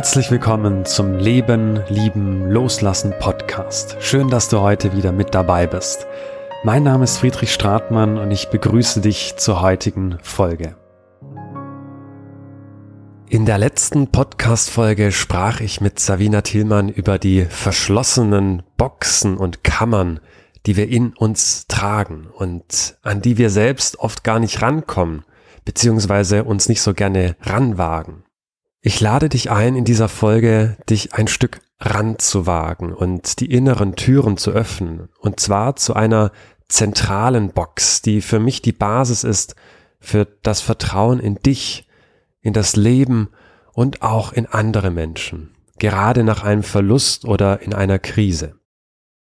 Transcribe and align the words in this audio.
Herzlich 0.00 0.30
willkommen 0.30 0.86
zum 0.86 1.18
Leben, 1.18 1.82
Lieben, 1.90 2.50
Loslassen 2.50 3.12
Podcast. 3.20 3.98
Schön, 4.00 4.30
dass 4.30 4.48
du 4.48 4.60
heute 4.60 4.96
wieder 4.96 5.12
mit 5.12 5.34
dabei 5.34 5.66
bist. 5.66 6.06
Mein 6.64 6.84
Name 6.84 7.04
ist 7.04 7.18
Friedrich 7.18 7.52
Stratmann 7.52 8.16
und 8.16 8.30
ich 8.30 8.48
begrüße 8.48 9.02
dich 9.02 9.34
zur 9.36 9.60
heutigen 9.60 10.16
Folge. 10.22 10.74
In 13.28 13.44
der 13.44 13.58
letzten 13.58 14.06
Podcast-Folge 14.06 15.12
sprach 15.12 15.60
ich 15.60 15.82
mit 15.82 16.00
Savina 16.00 16.40
Thielmann 16.40 16.88
über 16.88 17.18
die 17.18 17.44
verschlossenen 17.44 18.62
Boxen 18.78 19.36
und 19.36 19.64
Kammern, 19.64 20.20
die 20.64 20.78
wir 20.78 20.88
in 20.88 21.12
uns 21.12 21.66
tragen 21.66 22.26
und 22.32 22.96
an 23.02 23.20
die 23.20 23.36
wir 23.36 23.50
selbst 23.50 23.98
oft 23.98 24.24
gar 24.24 24.40
nicht 24.40 24.62
rankommen, 24.62 25.26
beziehungsweise 25.66 26.44
uns 26.44 26.70
nicht 26.70 26.80
so 26.80 26.94
gerne 26.94 27.36
ranwagen. 27.42 28.24
Ich 28.82 29.00
lade 29.00 29.28
dich 29.28 29.50
ein, 29.50 29.76
in 29.76 29.84
dieser 29.84 30.08
Folge 30.08 30.76
dich 30.88 31.14
ein 31.14 31.28
Stück 31.28 31.60
ranzuwagen 31.80 32.94
und 32.94 33.40
die 33.40 33.52
inneren 33.52 33.94
Türen 33.94 34.38
zu 34.38 34.52
öffnen. 34.52 35.10
Und 35.18 35.38
zwar 35.38 35.76
zu 35.76 35.94
einer 35.94 36.32
zentralen 36.68 37.50
Box, 37.50 38.00
die 38.00 38.22
für 38.22 38.40
mich 38.40 38.62
die 38.62 38.72
Basis 38.72 39.24
ist 39.24 39.54
für 39.98 40.24
das 40.42 40.62
Vertrauen 40.62 41.20
in 41.20 41.34
dich, 41.36 41.88
in 42.40 42.54
das 42.54 42.74
Leben 42.74 43.28
und 43.72 44.00
auch 44.00 44.32
in 44.32 44.46
andere 44.46 44.90
Menschen, 44.90 45.54
gerade 45.78 46.24
nach 46.24 46.42
einem 46.42 46.62
Verlust 46.62 47.26
oder 47.26 47.60
in 47.60 47.74
einer 47.74 47.98
Krise. 47.98 48.58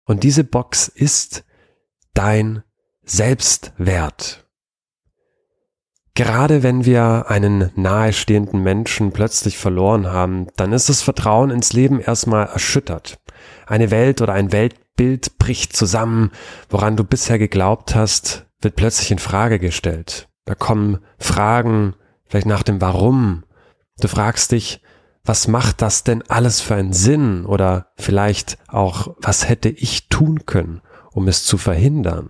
Und 0.05 0.23
diese 0.23 0.43
Box 0.43 0.87
ist 0.87 1.45
dein 2.15 2.63
Selbstwert. 3.03 4.42
Gerade 6.15 6.61
wenn 6.61 6.85
wir 6.85 7.25
einen 7.29 7.71
nahestehenden 7.75 8.61
Menschen 8.61 9.11
plötzlich 9.13 9.57
verloren 9.57 10.05
haben, 10.11 10.47
dann 10.57 10.71
ist 10.71 10.89
das 10.89 11.01
Vertrauen 11.01 11.49
ins 11.49 11.73
Leben 11.73 11.99
erstmal 11.99 12.45
erschüttert. 12.45 13.19
Eine 13.65 13.89
Welt 13.89 14.21
oder 14.21 14.33
ein 14.33 14.51
Weltbild 14.51 15.39
bricht 15.39 15.75
zusammen, 15.75 16.31
woran 16.69 16.95
du 16.95 17.03
bisher 17.03 17.39
geglaubt 17.39 17.95
hast, 17.95 18.45
wird 18.61 18.75
plötzlich 18.75 19.09
in 19.09 19.17
Frage 19.17 19.57
gestellt. 19.57 20.29
Da 20.45 20.53
kommen 20.53 20.99
Fragen, 21.17 21.95
vielleicht 22.27 22.47
nach 22.47 22.63
dem 22.63 22.79
Warum. 22.79 23.43
Du 23.99 24.07
fragst 24.07 24.51
dich, 24.51 24.81
was 25.25 25.47
macht 25.47 25.81
das 25.81 26.03
denn 26.03 26.21
alles 26.27 26.61
für 26.61 26.75
einen 26.75 26.93
Sinn? 26.93 27.45
Oder 27.45 27.87
vielleicht 27.95 28.57
auch, 28.67 29.15
was 29.19 29.49
hätte 29.49 29.69
ich 29.69 30.09
tun 30.09 30.45
können, 30.45 30.81
um 31.11 31.27
es 31.27 31.43
zu 31.43 31.57
verhindern? 31.57 32.29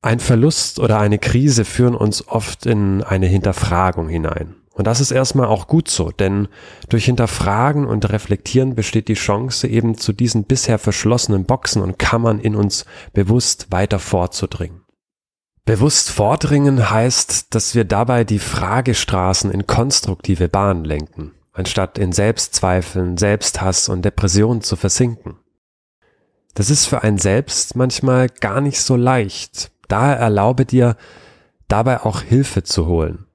Ein 0.00 0.20
Verlust 0.20 0.78
oder 0.78 1.00
eine 1.00 1.18
Krise 1.18 1.64
führen 1.64 1.96
uns 1.96 2.28
oft 2.28 2.66
in 2.66 3.02
eine 3.02 3.26
Hinterfragung 3.26 4.08
hinein. 4.08 4.54
Und 4.72 4.86
das 4.86 5.00
ist 5.00 5.10
erstmal 5.10 5.48
auch 5.48 5.66
gut 5.66 5.88
so, 5.88 6.12
denn 6.12 6.46
durch 6.88 7.06
Hinterfragen 7.06 7.84
und 7.84 8.08
Reflektieren 8.08 8.76
besteht 8.76 9.08
die 9.08 9.14
Chance, 9.14 9.66
eben 9.66 9.98
zu 9.98 10.12
diesen 10.12 10.44
bisher 10.44 10.78
verschlossenen 10.78 11.46
Boxen 11.46 11.82
und 11.82 11.98
Kammern 11.98 12.38
in 12.38 12.54
uns 12.54 12.84
bewusst 13.12 13.72
weiter 13.72 13.98
vorzudringen. 13.98 14.82
Bewusst 15.64 16.10
vordringen 16.10 16.90
heißt, 16.90 17.54
dass 17.56 17.74
wir 17.74 17.84
dabei 17.84 18.22
die 18.22 18.38
Fragestraßen 18.38 19.50
in 19.50 19.66
konstruktive 19.66 20.48
Bahnen 20.48 20.84
lenken, 20.84 21.32
anstatt 21.52 21.98
in 21.98 22.12
Selbstzweifeln, 22.12 23.16
Selbsthass 23.16 23.88
und 23.88 24.04
Depressionen 24.04 24.62
zu 24.62 24.76
versinken. 24.76 25.38
Das 26.54 26.70
ist 26.70 26.86
für 26.86 27.02
ein 27.02 27.18
Selbst 27.18 27.74
manchmal 27.74 28.28
gar 28.28 28.60
nicht 28.60 28.80
so 28.80 28.94
leicht, 28.94 29.72
Daher 29.88 30.16
erlaube 30.16 30.64
dir, 30.64 30.96
dabei 31.66 32.02
auch 32.02 32.22
Hilfe 32.22 32.62
zu 32.62 32.86
holen. 32.86 33.26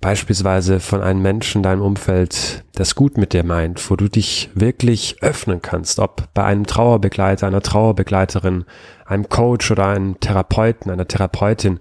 Beispielsweise 0.00 0.80
von 0.80 1.02
einem 1.02 1.20
Menschen 1.20 1.58
in 1.58 1.62
deinem 1.62 1.82
Umfeld, 1.82 2.64
das 2.74 2.94
gut 2.94 3.18
mit 3.18 3.34
dir 3.34 3.44
meint, 3.44 3.90
wo 3.90 3.96
du 3.96 4.08
dich 4.08 4.48
wirklich 4.54 5.16
öffnen 5.20 5.60
kannst, 5.60 5.98
ob 5.98 6.32
bei 6.32 6.42
einem 6.42 6.66
Trauerbegleiter, 6.66 7.46
einer 7.46 7.60
Trauerbegleiterin, 7.60 8.64
einem 9.04 9.28
Coach 9.28 9.70
oder 9.70 9.88
einem 9.88 10.18
Therapeuten, 10.18 10.90
einer 10.90 11.06
Therapeutin, 11.06 11.80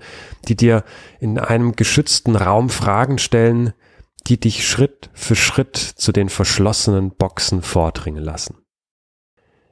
die 0.49 0.57
dir 0.57 0.83
in 1.21 1.39
einem 1.39 1.77
geschützten 1.77 2.35
Raum 2.35 2.69
Fragen 2.69 3.19
stellen, 3.19 3.73
die 4.27 4.37
dich 4.37 4.67
Schritt 4.67 5.09
für 5.13 5.37
Schritt 5.37 5.77
zu 5.77 6.11
den 6.11 6.27
verschlossenen 6.27 7.11
Boxen 7.11 7.61
vordringen 7.61 8.23
lassen. 8.23 8.57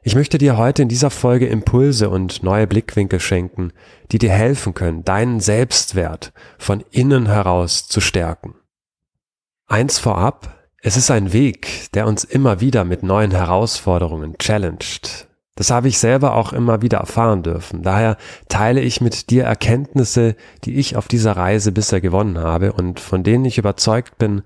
Ich 0.08 0.16
möchte 0.16 0.38
dir 0.38 0.56
heute 0.56 0.84
in 0.84 0.88
dieser 0.88 1.10
Folge 1.10 1.48
Impulse 1.48 2.10
und 2.10 2.42
neue 2.42 2.66
Blickwinkel 2.66 3.20
schenken, 3.20 3.74
die 4.10 4.20
dir 4.20 4.32
helfen 4.32 4.74
können, 4.74 5.04
deinen 5.04 5.42
Selbstwert 5.42 6.32
von 6.58 6.82
innen 6.92 7.26
heraus 7.26 7.90
zu 7.90 8.00
stärken. 8.00 8.56
Eins 9.68 10.00
vorab, 10.00 10.70
es 10.82 10.96
ist 10.96 11.12
ein 11.12 11.34
Weg, 11.34 11.92
der 11.94 12.08
uns 12.08 12.24
immer 12.24 12.62
wieder 12.62 12.86
mit 12.86 13.04
neuen 13.04 13.32
Herausforderungen 13.32 14.38
challenged. 14.38 15.28
Das 15.56 15.72
habe 15.72 15.90
ich 15.90 16.00
selber 16.00 16.36
auch 16.36 16.54
immer 16.54 16.82
wieder 16.82 17.00
erfahren 17.00 17.44
dürfen. 17.44 17.84
Daher 17.84 18.16
teile 18.48 18.80
ich 18.80 19.02
mit 19.02 19.30
dir 19.30 19.44
Erkenntnisse, 19.44 20.38
die 20.64 20.76
ich 20.76 20.96
auf 20.96 21.10
dieser 21.10 21.34
Reise 21.34 21.74
bisher 21.74 22.00
gewonnen 22.00 22.38
habe 22.38 22.72
und 22.72 23.02
von 23.02 23.24
denen 23.24 23.44
ich 23.44 23.58
überzeugt 23.58 24.18
bin, 24.18 24.44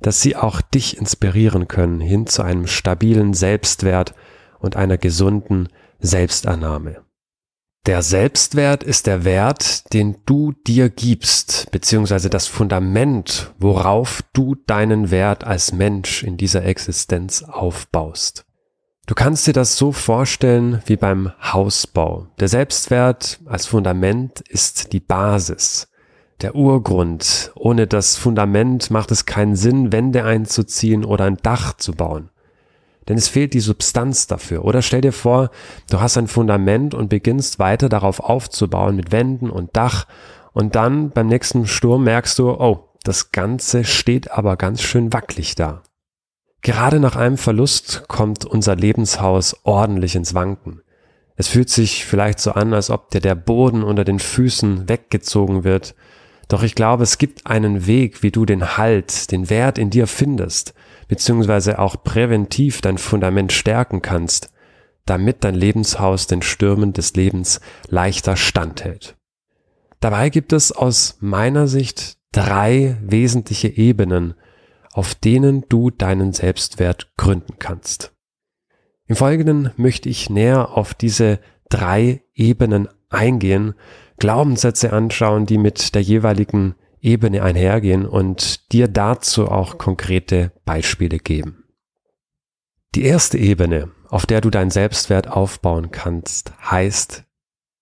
dass 0.00 0.22
sie 0.22 0.36
auch 0.36 0.62
dich 0.62 0.96
inspirieren 0.96 1.68
können 1.68 2.00
hin 2.00 2.26
zu 2.26 2.42
einem 2.42 2.66
stabilen 2.66 3.34
Selbstwert 3.34 4.14
und 4.62 4.76
einer 4.76 4.96
gesunden 4.96 5.68
Selbstannahme. 5.98 7.02
Der 7.84 8.02
Selbstwert 8.02 8.84
ist 8.84 9.08
der 9.08 9.24
Wert, 9.24 9.92
den 9.92 10.18
du 10.24 10.52
dir 10.52 10.88
gibst, 10.88 11.68
beziehungsweise 11.72 12.30
das 12.30 12.46
Fundament, 12.46 13.52
worauf 13.58 14.22
du 14.32 14.54
deinen 14.54 15.10
Wert 15.10 15.42
als 15.42 15.72
Mensch 15.72 16.22
in 16.22 16.36
dieser 16.36 16.64
Existenz 16.64 17.42
aufbaust. 17.42 18.44
Du 19.06 19.16
kannst 19.16 19.48
dir 19.48 19.52
das 19.52 19.76
so 19.76 19.90
vorstellen 19.90 20.80
wie 20.86 20.96
beim 20.96 21.32
Hausbau. 21.42 22.28
Der 22.38 22.46
Selbstwert 22.46 23.40
als 23.46 23.66
Fundament 23.66 24.42
ist 24.42 24.92
die 24.92 25.00
Basis, 25.00 25.88
der 26.40 26.54
Urgrund. 26.54 27.50
Ohne 27.56 27.88
das 27.88 28.16
Fundament 28.16 28.92
macht 28.92 29.10
es 29.10 29.26
keinen 29.26 29.56
Sinn, 29.56 29.90
Wände 29.90 30.22
einzuziehen 30.22 31.04
oder 31.04 31.24
ein 31.24 31.38
Dach 31.38 31.76
zu 31.76 31.90
bauen 31.90 32.30
denn 33.08 33.16
es 33.16 33.28
fehlt 33.28 33.54
die 33.54 33.60
Substanz 33.60 34.26
dafür. 34.26 34.64
Oder 34.64 34.82
stell 34.82 35.00
dir 35.00 35.12
vor, 35.12 35.50
du 35.90 36.00
hast 36.00 36.16
ein 36.16 36.28
Fundament 36.28 36.94
und 36.94 37.08
beginnst 37.08 37.58
weiter 37.58 37.88
darauf 37.88 38.20
aufzubauen 38.20 38.96
mit 38.96 39.12
Wänden 39.12 39.50
und 39.50 39.76
Dach 39.76 40.06
und 40.52 40.74
dann 40.74 41.10
beim 41.10 41.28
nächsten 41.28 41.66
Sturm 41.66 42.04
merkst 42.04 42.38
du, 42.38 42.50
oh, 42.50 42.88
das 43.04 43.32
Ganze 43.32 43.84
steht 43.84 44.30
aber 44.30 44.56
ganz 44.56 44.82
schön 44.82 45.12
wackelig 45.12 45.54
da. 45.54 45.82
Gerade 46.60 47.00
nach 47.00 47.16
einem 47.16 47.38
Verlust 47.38 48.04
kommt 48.06 48.44
unser 48.44 48.76
Lebenshaus 48.76 49.56
ordentlich 49.64 50.14
ins 50.14 50.34
Wanken. 50.34 50.82
Es 51.34 51.48
fühlt 51.48 51.70
sich 51.70 52.04
vielleicht 52.04 52.38
so 52.38 52.52
an, 52.52 52.72
als 52.72 52.90
ob 52.90 53.10
dir 53.10 53.20
der 53.20 53.34
Boden 53.34 53.82
unter 53.82 54.04
den 54.04 54.20
Füßen 54.20 54.88
weggezogen 54.88 55.64
wird. 55.64 55.96
Doch 56.46 56.62
ich 56.62 56.76
glaube, 56.76 57.02
es 57.02 57.18
gibt 57.18 57.46
einen 57.46 57.86
Weg, 57.86 58.22
wie 58.22 58.30
du 58.30 58.44
den 58.44 58.76
Halt, 58.76 59.32
den 59.32 59.50
Wert 59.50 59.78
in 59.78 59.90
dir 59.90 60.06
findest 60.06 60.74
beziehungsweise 61.12 61.78
auch 61.78 62.02
präventiv 62.02 62.80
dein 62.80 62.96
Fundament 62.96 63.52
stärken 63.52 64.00
kannst, 64.00 64.50
damit 65.04 65.44
dein 65.44 65.54
Lebenshaus 65.54 66.26
den 66.26 66.40
Stürmen 66.40 66.94
des 66.94 67.12
Lebens 67.12 67.60
leichter 67.86 68.34
standhält. 68.34 69.18
Dabei 70.00 70.30
gibt 70.30 70.54
es 70.54 70.72
aus 70.72 71.18
meiner 71.20 71.66
Sicht 71.66 72.16
drei 72.32 72.96
wesentliche 73.02 73.68
Ebenen, 73.68 74.32
auf 74.90 75.14
denen 75.14 75.66
du 75.68 75.90
deinen 75.90 76.32
Selbstwert 76.32 77.12
gründen 77.18 77.58
kannst. 77.58 78.14
Im 79.06 79.14
Folgenden 79.14 79.70
möchte 79.76 80.08
ich 80.08 80.30
näher 80.30 80.70
auf 80.70 80.94
diese 80.94 81.40
drei 81.68 82.22
Ebenen 82.32 82.88
eingehen, 83.10 83.74
Glaubenssätze 84.16 84.94
anschauen, 84.94 85.44
die 85.44 85.58
mit 85.58 85.94
der 85.94 86.00
jeweiligen 86.00 86.74
Ebene 87.02 87.42
einhergehen 87.42 88.06
und 88.06 88.72
dir 88.72 88.88
dazu 88.88 89.48
auch 89.48 89.76
konkrete 89.76 90.52
Beispiele 90.64 91.18
geben. 91.18 91.64
Die 92.94 93.04
erste 93.04 93.38
Ebene, 93.38 93.90
auf 94.08 94.24
der 94.24 94.40
du 94.40 94.50
dein 94.50 94.70
Selbstwert 94.70 95.28
aufbauen 95.28 95.90
kannst, 95.90 96.52
heißt 96.70 97.24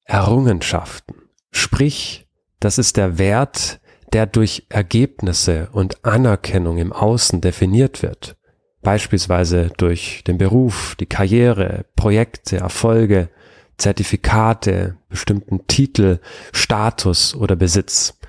Errungenschaften. 0.05 1.17
Sprich, 1.53 2.29
das 2.61 2.79
ist 2.79 2.97
der 2.97 3.19
Wert, 3.19 3.81
der 4.13 4.27
durch 4.27 4.67
Ergebnisse 4.69 5.69
und 5.73 6.05
Anerkennung 6.05 6.79
im 6.79 6.93
Außen 6.93 7.41
definiert 7.41 8.03
wird. 8.03 8.37
Beispielsweise 8.83 9.71
durch 9.77 10.25
den 10.27 10.39
Beruf, 10.39 10.97
die 10.99 11.07
Karriere, 11.07 11.85
Projekte, 11.97 12.57
Erfolge, 12.57 13.29
Zertifikate, 13.77 14.97
bestimmten 15.09 15.67
Titel, 15.67 16.21
Status 16.53 17.35
oder 17.35 17.57
Besitz 17.57 18.20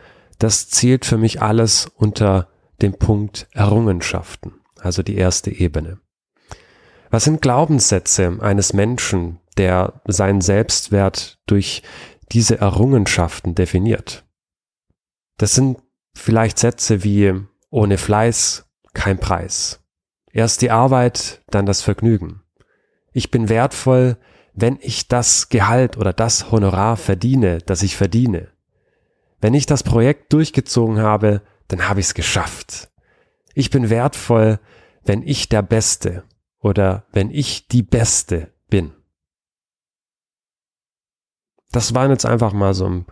das 0.43 0.69
zählt 0.69 1.05
für 1.05 1.17
mich 1.17 1.41
alles 1.41 1.87
unter 1.95 2.47
dem 2.81 2.93
Punkt 2.93 3.47
Errungenschaften, 3.51 4.53
also 4.79 5.03
die 5.03 5.15
erste 5.15 5.51
Ebene. 5.51 5.99
Was 7.09 7.25
sind 7.25 7.41
Glaubenssätze 7.41 8.37
eines 8.41 8.73
Menschen, 8.73 9.39
der 9.57 10.01
seinen 10.07 10.41
Selbstwert 10.41 11.39
durch 11.45 11.83
diese 12.31 12.59
Errungenschaften 12.59 13.53
definiert? 13.53 14.25
Das 15.37 15.53
sind 15.53 15.77
vielleicht 16.15 16.57
Sätze 16.57 17.03
wie 17.03 17.33
ohne 17.69 17.97
Fleiß 17.97 18.65
kein 18.93 19.19
Preis, 19.19 19.81
Erst 20.33 20.61
die 20.61 20.71
Arbeit, 20.71 21.41
dann 21.47 21.65
das 21.65 21.81
Vergnügen. 21.81 22.41
Ich 23.11 23.31
bin 23.31 23.49
wertvoll, 23.49 24.17
wenn 24.53 24.77
ich 24.81 25.07
das 25.07 25.49
Gehalt 25.49 25.97
oder 25.97 26.13
das 26.13 26.51
Honorar 26.51 26.97
verdiene, 26.97 27.59
das 27.59 27.83
ich 27.83 27.97
verdiene. 27.97 28.50
Wenn 29.41 29.55
ich 29.55 29.65
das 29.65 29.83
Projekt 29.83 30.31
durchgezogen 30.31 30.99
habe, 30.99 31.41
dann 31.67 31.89
habe 31.89 31.99
ich 31.99 32.07
es 32.07 32.13
geschafft. 32.13 32.89
Ich 33.55 33.71
bin 33.71 33.89
wertvoll, 33.89 34.59
wenn 35.03 35.23
ich 35.23 35.49
der 35.49 35.63
Beste 35.63 36.23
oder 36.59 37.05
wenn 37.11 37.31
ich 37.31 37.67
die 37.67 37.83
Beste 37.83 38.53
bin. 38.69 38.93
Das 41.71 41.95
waren 41.95 42.11
jetzt 42.11 42.25
einfach 42.25 42.53
mal 42.53 42.73
so 42.73 42.87
ein, 42.87 43.05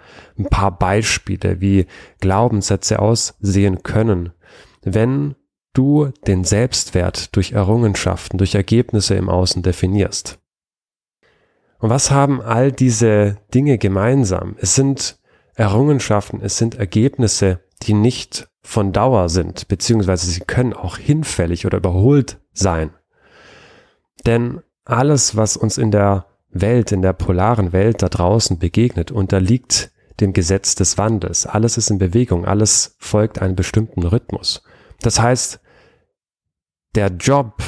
paar 0.50 0.78
Beispiele, 0.78 1.62
wie 1.62 1.88
Glaubenssätze 2.20 3.00
aussehen 3.00 3.84
können, 3.84 4.34
wenn 4.82 5.36
du 5.74 6.12
den 6.28 6.44
Selbstwert 6.44 7.36
durch 7.36 7.54
Errungenschaften, 7.54 8.38
durch 8.38 8.56
Ergebnisse 8.56 9.16
im 9.16 9.30
Außen 9.30 9.64
definierst. 9.64 10.40
Und 11.80 11.90
was 11.90 12.12
haben 12.12 12.42
all 12.42 12.74
diese 12.74 13.38
Dinge 13.54 13.78
gemeinsam? 13.78 14.58
Es 14.60 14.76
sind 14.76 15.19
Errungenschaften, 15.60 16.40
es 16.42 16.58
sind 16.58 16.76
Ergebnisse, 16.76 17.60
die 17.82 17.94
nicht 17.94 18.48
von 18.62 18.94
Dauer 18.94 19.28
sind, 19.28 19.68
beziehungsweise 19.68 20.26
sie 20.28 20.40
können 20.40 20.72
auch 20.72 20.98
hinfällig 20.98 21.66
oder 21.66 21.80
überholt 21.80 22.40
sein. 22.54 22.92
Denn 24.26 24.62
alles, 24.86 25.36
was 25.36 25.58
uns 25.58 25.78
in 25.78 25.92
der 25.92 26.28
Welt, 26.50 26.94
in 26.94 27.02
der 27.02 27.12
polaren 27.12 27.74
Welt 27.74 28.02
da 28.02 28.08
draußen 28.08 28.58
begegnet, 28.58 29.12
unterliegt 29.12 29.92
dem 30.22 30.32
Gesetz 30.32 30.76
des 30.76 30.98
Wandels. 30.98 31.46
Alles 31.46 31.78
ist 31.78 31.90
in 31.90 31.98
Bewegung, 31.98 32.46
alles 32.46 32.96
folgt 32.98 33.42
einem 33.42 33.58
bestimmten 33.58 34.04
Rhythmus. 34.04 34.64
Das 35.02 35.20
heißt, 35.20 35.60
der 36.96 37.10
Job, 37.10 37.62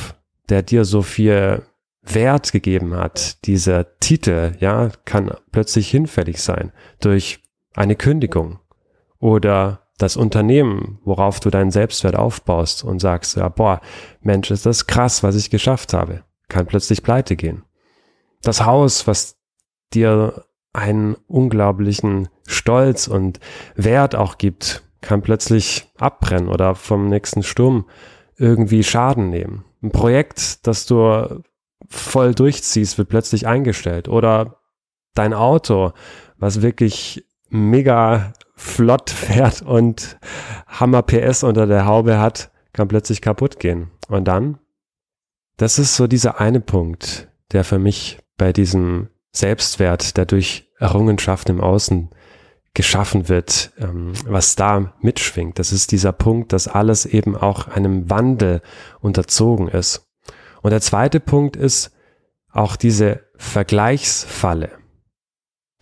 der 0.48 0.64
dir 0.64 0.86
so 0.86 1.02
viel 1.02 1.64
Wert 2.02 2.54
gegeben 2.54 2.96
hat, 2.96 3.46
dieser 3.46 3.98
Titel, 4.00 4.56
ja, 4.60 4.92
kann 5.04 5.32
plötzlich 5.52 5.92
hinfällig 5.92 6.42
sein 6.42 6.72
durch 7.02 7.41
eine 7.76 7.96
Kündigung 7.96 8.60
oder 9.20 9.88
das 9.98 10.18
Unternehmen, 10.18 11.00
worauf 11.04 11.40
du 11.40 11.50
deinen 11.50 11.72
Selbstwert 11.72 12.16
aufbaust 12.16 12.84
und 12.84 13.00
sagst, 13.00 13.36
ja, 13.38 13.50
boah, 13.50 13.82
Mensch, 14.22 14.50
ist 14.52 14.66
das 14.66 14.88
krass, 14.88 15.22
was 15.24 15.36
ich 15.36 15.50
geschafft 15.50 15.94
habe, 15.94 16.24
kann 16.48 16.66
plötzlich 16.66 17.04
pleite 17.04 17.36
gehen. 17.36 17.64
Das 18.42 18.66
Haus, 18.66 19.06
was 19.06 19.38
dir 19.94 20.46
einen 20.74 21.16
unglaublichen 21.28 22.30
Stolz 22.48 23.08
und 23.08 23.40
Wert 23.76 24.16
auch 24.16 24.38
gibt, 24.38 24.84
kann 25.02 25.22
plötzlich 25.22 25.92
abbrennen 25.98 26.50
oder 26.50 26.76
vom 26.76 27.08
nächsten 27.08 27.44
Sturm 27.44 27.88
irgendwie 28.38 28.84
Schaden 28.84 29.30
nehmen. 29.30 29.66
Ein 29.84 29.92
Projekt, 29.92 30.66
das 30.68 30.86
du 30.86 31.44
voll 31.90 32.34
durchziehst, 32.34 32.98
wird 32.98 33.10
plötzlich 33.10 33.48
eingestellt. 33.48 34.08
Oder 34.08 34.62
dein 35.14 35.34
Auto, 35.34 35.92
was 36.38 36.62
wirklich 36.62 37.26
mega 37.52 38.34
flott 38.56 39.10
fährt 39.10 39.62
und 39.62 40.18
Hammer 40.68 41.02
PS 41.04 41.44
unter 41.44 41.68
der 41.68 41.86
Haube 41.86 42.20
hat, 42.20 42.52
kann 42.74 42.88
plötzlich 42.88 43.22
kaputt 43.22 43.60
gehen. 43.60 43.92
Und 44.08 44.26
dann, 44.26 44.58
das 45.58 45.80
ist 45.80 45.96
so 45.96 46.08
dieser 46.08 46.40
eine 46.40 46.62
Punkt, 46.62 47.30
der 47.52 47.64
für 47.64 47.80
mich 47.80 48.20
bei 48.38 48.54
diesem 48.54 49.10
Selbstwert, 49.32 50.18
der 50.18 50.26
durch 50.26 50.70
Errungenschaften 50.80 51.58
im 51.58 51.62
Außen 51.62 52.10
geschaffen 52.74 53.28
wird, 53.28 53.72
ähm, 53.78 54.14
was 54.26 54.56
da 54.56 54.94
mitschwingt. 55.02 55.60
Das 55.60 55.72
ist 55.72 55.92
dieser 55.92 56.14
Punkt, 56.14 56.54
dass 56.54 56.68
alles 56.68 57.06
eben 57.06 57.36
auch 57.36 57.68
einem 57.68 58.10
Wandel 58.10 58.62
unterzogen 59.02 59.68
ist. 59.68 60.08
Und 60.62 60.72
der 60.72 60.82
zweite 60.82 61.20
Punkt 61.20 61.56
ist 61.56 61.92
auch 62.52 62.76
diese 62.76 63.22
Vergleichsfalle. 63.36 64.81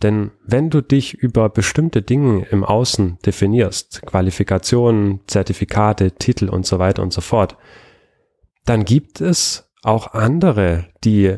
Denn 0.02 0.30
wenn 0.44 0.70
du 0.70 0.80
dich 0.80 1.14
über 1.14 1.50
bestimmte 1.50 2.00
Dinge 2.00 2.46
im 2.50 2.64
Außen 2.64 3.18
definierst, 3.24 4.02
Qualifikationen, 4.06 5.20
Zertifikate, 5.26 6.12
Titel 6.12 6.48
und 6.48 6.64
so 6.66 6.78
weiter 6.78 7.02
und 7.02 7.12
so 7.12 7.20
fort, 7.20 7.56
dann 8.64 8.84
gibt 8.84 9.20
es 9.20 9.70
auch 9.82 10.14
andere, 10.14 10.86
die 11.04 11.36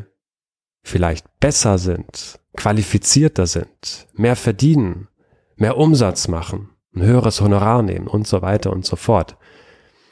vielleicht 0.83 1.39
besser 1.39 1.77
sind, 1.77 2.39
qualifizierter 2.55 3.47
sind, 3.47 4.07
mehr 4.13 4.35
verdienen, 4.35 5.07
mehr 5.55 5.77
Umsatz 5.77 6.27
machen, 6.27 6.69
ein 6.95 7.03
höheres 7.03 7.41
Honorar 7.41 7.81
nehmen 7.81 8.07
und 8.07 8.27
so 8.27 8.41
weiter 8.41 8.71
und 8.71 8.85
so 8.85 8.95
fort. 8.95 9.37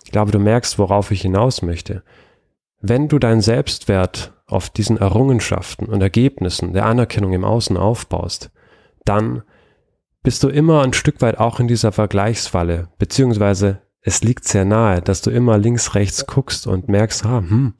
Ich 0.03 0.11
glaube, 0.11 0.31
du 0.31 0.39
merkst, 0.39 0.77
worauf 0.79 1.11
ich 1.11 1.21
hinaus 1.21 1.61
möchte. 1.61 2.03
Wenn 2.81 3.07
du 3.07 3.19
deinen 3.19 3.41
Selbstwert 3.41 4.33
auf 4.51 4.69
diesen 4.69 4.97
Errungenschaften 4.97 5.85
und 5.85 6.01
Ergebnissen 6.01 6.73
der 6.73 6.85
Anerkennung 6.85 7.33
im 7.33 7.43
Außen 7.43 7.77
aufbaust, 7.77 8.51
dann 9.05 9.43
bist 10.23 10.43
du 10.43 10.49
immer 10.49 10.83
ein 10.83 10.93
Stück 10.93 11.21
weit 11.21 11.39
auch 11.39 11.59
in 11.59 11.67
dieser 11.67 11.91
Vergleichsfalle, 11.91 12.89
beziehungsweise 12.97 13.81
es 14.01 14.23
liegt 14.23 14.45
sehr 14.45 14.65
nahe, 14.65 15.01
dass 15.01 15.21
du 15.21 15.29
immer 15.29 15.57
links, 15.57 15.95
rechts 15.95 16.25
guckst 16.25 16.67
und 16.67 16.89
merkst, 16.89 17.25
ah, 17.25 17.39
hm, 17.39 17.73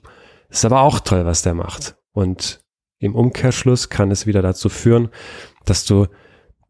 ist 0.49 0.65
aber 0.65 0.81
auch 0.81 0.99
toll, 0.99 1.25
was 1.25 1.41
der 1.41 1.53
macht. 1.53 1.95
Und 2.11 2.61
im 2.99 3.15
Umkehrschluss 3.15 3.89
kann 3.89 4.11
es 4.11 4.27
wieder 4.27 4.41
dazu 4.41 4.69
führen, 4.69 5.09
dass 5.65 5.85
du 5.85 6.07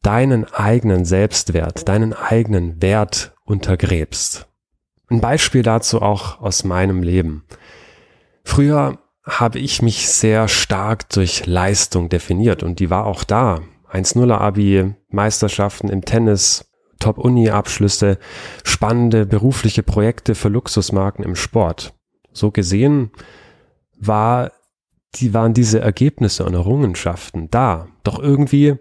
deinen 0.01 0.45
eigenen 0.45 1.05
Selbstwert, 1.05 1.87
deinen 1.87 2.13
eigenen 2.13 2.81
Wert 2.81 3.33
untergräbst. 3.43 4.47
Ein 5.09 5.19
Beispiel 5.19 5.61
dazu 5.61 6.01
auch 6.01 6.39
aus 6.39 6.63
meinem 6.63 7.03
Leben. 7.03 7.43
Früher 8.43 8.99
habe 9.39 9.59
ich 9.59 9.81
mich 9.81 10.09
sehr 10.09 10.47
stark 10.47 11.09
durch 11.09 11.45
Leistung 11.45 12.09
definiert 12.09 12.63
und 12.63 12.79
die 12.79 12.89
war 12.89 13.05
auch 13.05 13.23
da. 13.23 13.61
1-0er 13.91 14.37
Abi, 14.37 14.93
Meisterschaften 15.09 15.89
im 15.89 16.03
Tennis, 16.03 16.69
Top-Uni-Abschlüsse, 16.99 18.17
spannende 18.63 19.25
berufliche 19.25 19.83
Projekte 19.83 20.35
für 20.35 20.49
Luxusmarken 20.49 21.23
im 21.23 21.35
Sport. 21.35 21.93
So 22.33 22.51
gesehen 22.51 23.11
war, 23.97 24.51
die 25.15 25.33
waren 25.33 25.53
diese 25.53 25.79
Ergebnisse 25.79 26.45
und 26.45 26.53
Errungenschaften 26.53 27.49
da. 27.49 27.87
Doch 28.03 28.19
irgendwie 28.19 28.75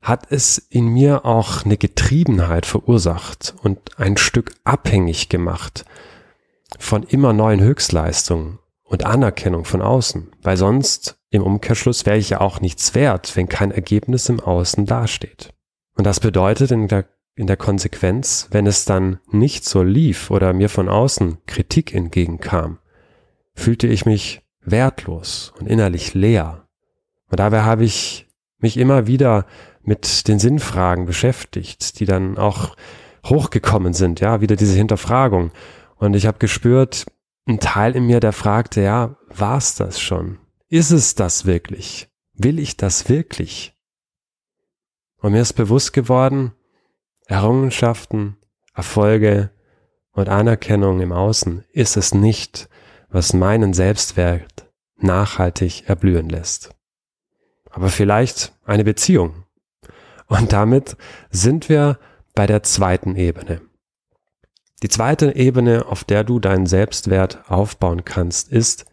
hat 0.00 0.28
es 0.30 0.58
in 0.58 0.86
mir 0.86 1.24
auch 1.24 1.64
eine 1.64 1.76
Getriebenheit 1.76 2.66
verursacht 2.66 3.54
und 3.62 3.98
ein 3.98 4.16
Stück 4.16 4.54
abhängig 4.64 5.28
gemacht 5.28 5.84
von 6.78 7.02
immer 7.02 7.32
neuen 7.32 7.60
Höchstleistungen 7.60 8.58
und 8.88 9.04
Anerkennung 9.04 9.64
von 9.64 9.82
außen, 9.82 10.28
weil 10.42 10.56
sonst 10.56 11.18
im 11.30 11.42
Umkehrschluss 11.42 12.06
wäre 12.06 12.16
ich 12.16 12.30
ja 12.30 12.40
auch 12.40 12.60
nichts 12.60 12.94
wert, 12.94 13.36
wenn 13.36 13.48
kein 13.48 13.70
Ergebnis 13.70 14.28
im 14.28 14.40
Außen 14.40 14.86
dasteht. 14.86 15.52
Und 15.94 16.04
das 16.04 16.20
bedeutet 16.20 16.70
in 16.70 16.88
der, 16.88 17.04
in 17.34 17.46
der 17.46 17.58
Konsequenz, 17.58 18.48
wenn 18.50 18.66
es 18.66 18.86
dann 18.86 19.20
nicht 19.30 19.64
so 19.64 19.82
lief 19.82 20.30
oder 20.30 20.54
mir 20.54 20.70
von 20.70 20.88
außen 20.88 21.38
Kritik 21.46 21.94
entgegenkam, 21.94 22.78
fühlte 23.54 23.86
ich 23.86 24.06
mich 24.06 24.40
wertlos 24.62 25.52
und 25.58 25.66
innerlich 25.66 26.14
leer. 26.14 26.66
Und 27.30 27.40
dabei 27.40 27.62
habe 27.62 27.84
ich 27.84 28.26
mich 28.58 28.78
immer 28.78 29.06
wieder 29.06 29.44
mit 29.82 30.28
den 30.28 30.38
Sinnfragen 30.38 31.04
beschäftigt, 31.04 32.00
die 32.00 32.06
dann 32.06 32.38
auch 32.38 32.74
hochgekommen 33.26 33.92
sind, 33.92 34.20
ja, 34.20 34.40
wieder 34.40 34.56
diese 34.56 34.74
Hinterfragung. 34.74 35.50
Und 35.96 36.14
ich 36.14 36.26
habe 36.26 36.38
gespürt, 36.38 37.06
ein 37.48 37.60
Teil 37.60 37.96
in 37.96 38.06
mir, 38.06 38.20
der 38.20 38.32
fragte, 38.32 38.82
ja, 38.82 39.16
war's 39.28 39.74
das 39.74 40.00
schon? 40.00 40.38
Ist 40.68 40.90
es 40.90 41.14
das 41.14 41.46
wirklich? 41.46 42.08
Will 42.34 42.58
ich 42.58 42.76
das 42.76 43.08
wirklich? 43.08 43.74
Und 45.20 45.32
mir 45.32 45.40
ist 45.40 45.54
bewusst 45.54 45.92
geworden, 45.92 46.52
Errungenschaften, 47.26 48.36
Erfolge 48.74 49.50
und 50.12 50.28
Anerkennung 50.28 51.00
im 51.00 51.12
Außen 51.12 51.64
ist 51.72 51.96
es 51.96 52.14
nicht, 52.14 52.68
was 53.08 53.32
meinen 53.32 53.72
Selbstwert 53.72 54.70
nachhaltig 54.96 55.88
erblühen 55.88 56.28
lässt. 56.28 56.74
Aber 57.70 57.88
vielleicht 57.88 58.52
eine 58.64 58.84
Beziehung. 58.84 59.44
Und 60.26 60.52
damit 60.52 60.96
sind 61.30 61.68
wir 61.68 61.98
bei 62.34 62.46
der 62.46 62.62
zweiten 62.62 63.16
Ebene. 63.16 63.67
Die 64.82 64.88
zweite 64.88 65.34
Ebene, 65.34 65.86
auf 65.86 66.04
der 66.04 66.24
du 66.24 66.38
deinen 66.38 66.66
Selbstwert 66.66 67.50
aufbauen 67.50 68.04
kannst, 68.04 68.50
ist 68.50 68.86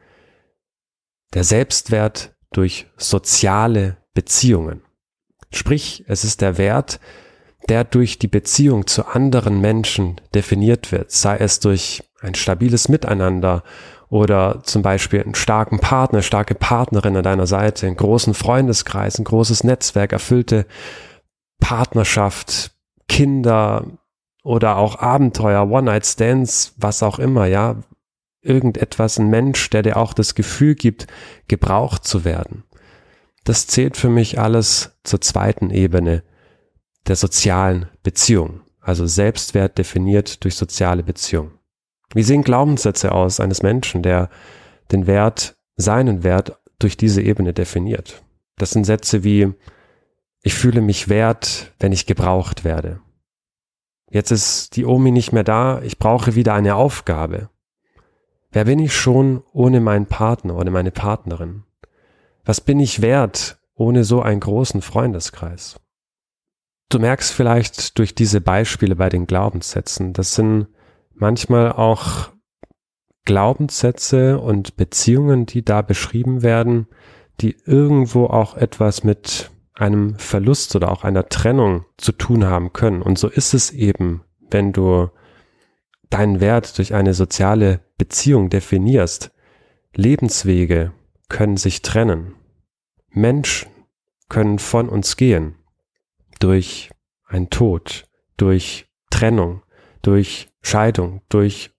der 1.34 1.44
Selbstwert 1.44 2.36
durch 2.51 2.88
soziale 2.98 3.98
Beziehungen. 4.13 4.82
Sprich, 5.51 6.04
es 6.08 6.24
ist 6.24 6.42
der 6.42 6.58
Wert, 6.58 7.00
der 7.70 7.84
durch 7.84 8.20
die 8.20 8.27
Beziehung 8.27 8.88
zu 8.88 9.06
anderen 9.06 9.60
Menschen 9.62 10.22
definiert 10.34 10.92
wird, 10.92 11.12
sei 11.12 11.38
es 11.38 11.60
durch 11.60 12.04
ein 12.22 12.36
stabiles 12.36 12.89
Miteinander 12.89 13.63
oder 14.10 14.62
zum 14.63 14.82
Beispiel 14.82 15.22
einen 15.22 15.36
starken 15.36 15.80
Partner, 15.80 16.22
starke 16.22 16.56
Partnerin 16.56 17.18
an 17.18 17.24
deiner 17.24 17.48
Seite, 17.48 17.88
einen 17.88 17.98
großen 17.98 18.34
Freundeskreis, 18.34 19.20
ein 19.20 19.25
großes 19.25 19.63
Netzwerk, 19.63 20.13
erfüllte 20.13 20.65
Partnerschaft, 21.60 22.72
Kinder, 23.08 23.86
oder 24.46 24.78
auch 24.78 25.00
Abenteuer, 25.00 25.68
One-Night-Stands, 25.70 26.75
was 26.78 27.02
auch 27.02 27.18
immer, 27.18 27.48
ja. 27.48 27.78
irgendetwas, 28.42 29.18
ein 29.18 29.32
Mensch, 29.32 29.72
der 29.72 29.82
dir 29.82 29.98
auch 29.98 30.14
das 30.14 30.36
Gefühl 30.36 30.75
gibt, 30.75 31.08
gebraucht 31.48 32.06
zu 32.06 32.24
werden. 32.24 32.64
Das 33.44 33.66
zählt 33.66 33.98
für 33.98 34.10
mich 34.10 34.40
alles 34.40 35.00
zur 35.04 35.20
zweiten 35.20 35.72
Ebene 35.72 36.22
der 37.08 37.16
sozialen 37.16 37.88
Beziehung, 38.04 38.62
also 38.82 39.08
Selbstwert 39.08 39.80
definiert 39.80 40.44
durch 40.44 40.56
soziale 40.56 41.02
Beziehung. 41.02 41.52
Wie 42.14 42.24
sehen 42.24 42.44
Glaubenssätze 42.44 43.14
aus 43.14 43.40
eines 43.40 43.64
Menschen, 43.64 44.04
der 44.04 44.30
den 44.92 45.08
Wert, 45.08 45.56
seinen 45.75 46.24
Wert 46.24 46.60
durch 46.78 46.98
diese 46.98 47.24
Ebene 47.24 47.52
definiert? 47.52 48.22
Das 48.58 48.70
sind 48.70 48.84
Sätze 48.84 49.24
wie, 49.24 49.52
ich 50.44 50.54
fühle 50.54 50.82
mich 50.82 51.10
wert, 51.10 51.74
wenn 51.80 51.92
ich 51.92 52.06
gebraucht 52.06 52.64
werde. 52.64 53.00
Jetzt 54.15 54.31
ist 54.31 54.77
die 54.77 54.86
Omi 54.86 55.12
nicht 55.12 55.34
mehr 55.34 55.43
da, 55.43 55.81
ich 55.81 56.00
brauche 56.00 56.36
wieder 56.36 56.53
eine 56.53 56.75
Aufgabe. 56.75 57.50
Wer 58.50 58.63
bin 58.63 58.79
ich 58.79 58.95
schon 58.95 59.43
ohne 59.51 59.81
meinen 59.81 60.05
Partner 60.05 60.55
oder 60.55 60.72
meine 60.72 60.91
Partnerin? 60.91 61.63
Was 62.45 62.62
bin 62.62 62.79
ich 62.79 63.01
wert 63.01 63.60
ohne 63.74 64.05
so 64.05 64.22
einen 64.22 64.39
großen 64.39 64.81
Freundeskreis? 64.81 65.81
Du 66.88 66.98
merkst 66.98 67.34
vielleicht 67.34 68.00
durch 68.00 68.15
diese 68.15 68.39
Beispiele 68.39 68.95
bei 68.95 69.10
den 69.10 69.27
Glaubenssätzen, 69.27 70.13
das 70.13 70.34
sind 70.34 70.67
manchmal 71.13 71.74
auch 71.74 72.29
Glaubenssätze 73.25 74.39
und 74.39 74.77
Beziehungen, 74.77 75.45
die 75.45 75.65
da 75.65 75.81
beschrieben 75.81 76.41
werden, 76.41 76.88
die 77.41 77.57
irgendwo 77.65 78.27
auch 78.27 78.55
etwas 78.55 79.03
mit 79.03 79.51
einem 79.75 80.17
Verlust 80.17 80.75
oder 80.75 80.91
auch 80.91 81.03
einer 81.03 81.27
Trennung 81.29 81.86
zu 81.98 82.12
tun 82.12 82.46
haben 82.46 82.74
können. 82.74 83.01
Und 83.01 83.20
so 83.20 83.27
ist 83.27 83.53
es 83.53 83.72
eben, 83.72 84.24
wenn 84.50 84.72
du 84.72 85.10
deinen 86.10 86.39
Wert 86.39 86.77
durch 86.77 86.94
eine 86.94 87.13
soziale 87.13 87.82
Beziehung 87.98 88.50
definierst. 88.50 89.32
Lebenswege 89.94 90.94
können 91.29 91.58
sich 91.58 91.82
trennen. 91.82 92.36
Menschen 93.10 93.70
können 94.29 94.60
von 94.60 94.89
uns 94.89 95.17
gehen. 95.17 95.55
Durch 96.39 96.89
ein 97.25 97.50
Tod, 97.50 98.08
durch 98.38 98.88
Trennung, 99.10 99.63
durch 100.01 100.50
Scheidung, 100.62 101.22
durch 101.29 101.72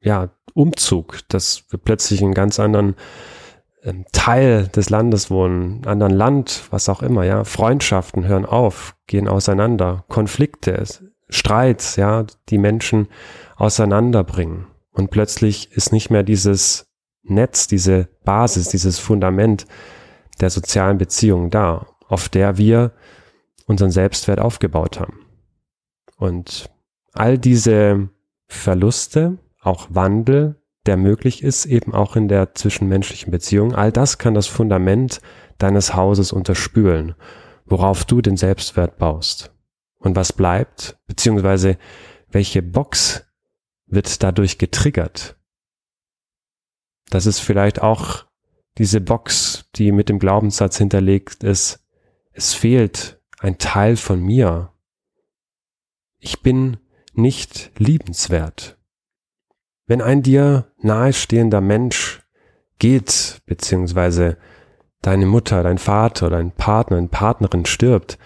ja, 0.00 0.30
Umzug, 0.54 1.20
dass 1.28 1.64
wir 1.70 1.78
plötzlich 1.78 2.20
in 2.20 2.28
einem 2.28 2.34
ganz 2.34 2.58
anderen 2.58 2.96
Teil 4.12 4.68
des 4.68 4.90
Landes 4.90 5.30
wohnen, 5.30 5.86
anderen 5.86 6.12
Land, 6.12 6.64
was 6.70 6.88
auch 6.88 7.02
immer, 7.02 7.24
ja. 7.24 7.44
Freundschaften 7.44 8.26
hören 8.26 8.44
auf, 8.44 8.94
gehen 9.06 9.28
auseinander, 9.28 10.04
Konflikte, 10.08 10.84
Streits, 11.28 11.96
ja, 11.96 12.26
die 12.48 12.58
Menschen 12.58 13.08
auseinanderbringen. 13.56 14.66
Und 14.92 15.10
plötzlich 15.10 15.72
ist 15.72 15.92
nicht 15.92 16.10
mehr 16.10 16.22
dieses 16.22 16.88
Netz, 17.22 17.68
diese 17.68 18.08
Basis, 18.24 18.68
dieses 18.68 18.98
Fundament 18.98 19.66
der 20.40 20.50
sozialen 20.50 20.98
Beziehungen 20.98 21.50
da, 21.50 21.86
auf 22.08 22.28
der 22.28 22.58
wir 22.58 22.92
unseren 23.66 23.90
Selbstwert 23.90 24.40
aufgebaut 24.40 24.98
haben. 24.98 25.26
Und 26.16 26.70
all 27.12 27.38
diese 27.38 28.08
Verluste, 28.46 29.38
auch 29.62 29.86
Wandel, 29.90 30.59
der 30.86 30.96
möglich 30.96 31.42
ist, 31.42 31.66
eben 31.66 31.94
auch 31.94 32.16
in 32.16 32.28
der 32.28 32.54
zwischenmenschlichen 32.54 33.30
Beziehung, 33.30 33.74
all 33.74 33.92
das 33.92 34.18
kann 34.18 34.34
das 34.34 34.46
Fundament 34.46 35.20
deines 35.58 35.94
Hauses 35.94 36.32
unterspülen, 36.32 37.14
worauf 37.66 38.04
du 38.04 38.22
den 38.22 38.36
Selbstwert 38.36 38.98
baust. 38.98 39.54
Und 39.98 40.16
was 40.16 40.32
bleibt, 40.32 40.98
beziehungsweise 41.06 41.76
welche 42.28 42.62
Box 42.62 43.26
wird 43.86 44.22
dadurch 44.22 44.56
getriggert. 44.56 45.36
Das 47.10 47.26
ist 47.26 47.40
vielleicht 47.40 47.82
auch 47.82 48.24
diese 48.78 49.00
Box, 49.00 49.68
die 49.74 49.92
mit 49.92 50.08
dem 50.08 50.18
Glaubenssatz 50.18 50.78
hinterlegt 50.78 51.42
ist, 51.44 51.84
es 52.32 52.54
fehlt 52.54 53.20
ein 53.40 53.58
Teil 53.58 53.96
von 53.96 54.22
mir. 54.22 54.72
Ich 56.18 56.40
bin 56.42 56.78
nicht 57.12 57.72
liebenswert. 57.76 58.79
Wenn 59.90 60.02
ein 60.02 60.22
dir 60.22 60.66
nahestehender 60.78 61.60
Mensch 61.60 62.22
geht, 62.78 63.42
beziehungsweise 63.46 64.36
deine 65.02 65.26
Mutter, 65.26 65.64
dein 65.64 65.78
Vater, 65.78 66.30
dein 66.30 66.52
Partner, 66.52 66.98
deine 66.98 67.08
Partnerin 67.08 67.66
stirbt, 67.66 68.16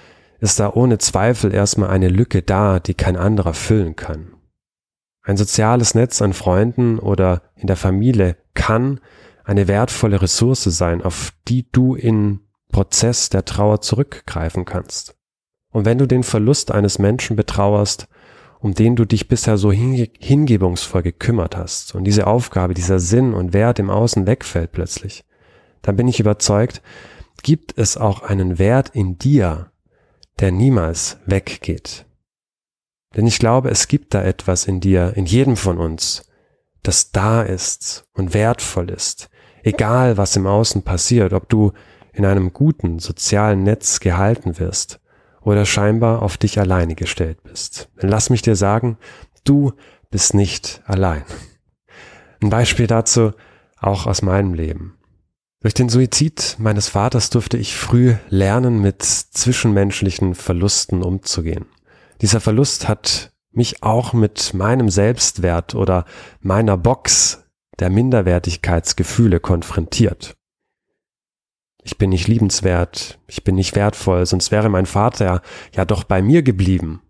ist 0.40 0.61
da 0.61 0.71
ohne 0.71 0.99
Zweifel 0.99 1.54
erstmal 1.54 1.88
eine 1.88 2.09
Lücke 2.09 2.42
da, 2.42 2.80
die 2.80 2.92
kein 2.92 3.16
anderer 3.16 3.54
füllen 3.54 3.97
kann. 3.97 4.35
Ein 5.23 5.38
soziales 5.38 5.94
Netz 5.94 6.21
an 6.21 6.35
Freunden 6.35 6.99
oder 6.99 7.40
in 7.56 7.66
der 7.66 7.76
Familie 7.76 8.37
kann 8.52 9.00
eine 9.42 9.66
wertvolle 9.66 10.21
Ressource 10.21 10.64
sein, 10.64 11.00
auf 11.00 11.33
die 11.49 11.66
du 11.73 11.94
in 11.94 12.40
Prozess 12.73 13.30
der 13.30 13.47
Trauer 13.47 13.80
zurückgreifen 13.80 14.66
kannst. 14.66 15.16
Und 15.71 15.87
wenn 15.87 15.97
du 15.97 16.06
den 16.06 16.25
Verlust 16.25 16.73
eines 16.73 16.99
Menschen 16.99 17.37
betrauerst, 17.37 18.06
um 18.64 18.73
den 18.73 18.97
du 18.97 19.04
dich 19.04 19.28
bisher 19.28 19.59
so 19.59 19.71
hingebungsvoll 19.71 21.02
gekümmert 21.02 21.54
hast. 21.54 21.94
Und 21.94 22.04
diese 22.04 22.26
Aufgabe, 22.26 22.73
dieser 22.73 22.99
Sinn 22.99 23.35
und 23.35 23.52
Wert 23.52 23.78
im 23.78 23.90
Außen 23.90 24.26
wegfällt 24.26 24.73
plötzlich, 24.73 25.26
dann 25.83 25.97
bin 25.97 26.09
ich 26.09 26.18
überzeugt, 26.18 26.80
gibt 27.42 27.76
es 27.76 27.99
auch 27.99 28.23
einen 28.23 28.59
Wert 28.59 28.88
in 28.94 29.18
dir, 29.18 29.71
der 30.40 30.50
niemals 30.50 31.18
weggeht. 31.26 32.06
Denn 33.14 33.26
ich 33.26 33.38
glaube, 33.38 33.68
es 33.68 33.87
gibt 33.87 34.14
da 34.14 34.23
etwas 34.23 34.64
in 34.64 34.80
dir, 34.80 35.12
in 35.14 35.26
jedem 35.26 35.59
von 35.59 35.76
uns, 35.76 36.25
das 36.83 37.12
da 37.12 37.42
ist 37.42 38.06
und 38.14 38.33
wertvoll 38.33 38.88
ist, 38.88 39.28
egal 39.62 40.16
was 40.16 40.37
im 40.37 40.47
Außen 40.47 40.85
passiert, 40.85 41.35
ob 41.35 41.50
du 41.50 41.73
in 42.14 42.25
einem 42.25 42.54
guten 42.54 42.99
sozialen 42.99 43.62
Netz 43.62 44.00
gehalten 44.00 44.59
wirst 44.59 45.00
oder 45.45 45.67
scheinbar 45.67 46.23
auf 46.23 46.37
dich 46.37 46.59
alleine 46.59 46.95
gestellt 46.95 47.43
bist. 47.43 47.89
Denn 48.01 48.09
lass 48.09 48.31
mich 48.31 48.43
dir 48.43 48.57
sagen, 48.57 48.99
du 49.45 49.73
bist 50.11 50.35
nicht 50.35 50.83
allein. 50.87 51.25
Ein 52.43 52.51
Beispiel 52.51 52.87
dazu 52.87 53.33
auch 53.79 54.07
aus 54.07 54.23
meinem 54.23 54.55
Leben. 54.55 54.99
Durch 55.61 55.75
den 55.75 55.89
Suizid 55.89 56.57
meines 56.59 56.89
Vaters 56.89 57.31
durfte 57.31 57.57
ich 57.57 57.77
früh 57.77 58.17
lernen, 58.29 58.81
mit 58.81 59.03
zwischenmenschlichen 59.03 60.35
Verlusten 60.35 61.03
umzugehen. 61.03 61.67
Dieser 62.21 62.41
Verlust 62.41 62.89
hat 62.89 63.33
mich 63.51 63.83
auch 63.83 64.13
mit 64.13 64.53
meinem 64.53 64.91
Selbstwert 64.91 65.75
oder 65.75 66.05
meiner 66.41 66.77
Box 66.77 67.45
der 67.79 67.91
Minderwertigkeitsgefühle 67.91 69.41
konfrontiert. 69.41 70.37
Ich 71.85 71.99
bin 71.99 72.11
nicht 72.11 72.29
liebenswert, 72.29 73.19
ich 73.26 73.45
bin 73.45 73.55
nicht 73.55 73.76
wertvoll, 73.76 74.25
sonst 74.25 74.50
wäre 74.50 74.71
mein 74.71 74.87
Vater 74.87 75.43
ja 75.73 75.85
doch 75.85 76.05
bei 76.05 76.23
mir 76.23 76.43
geblieben. 76.43 77.03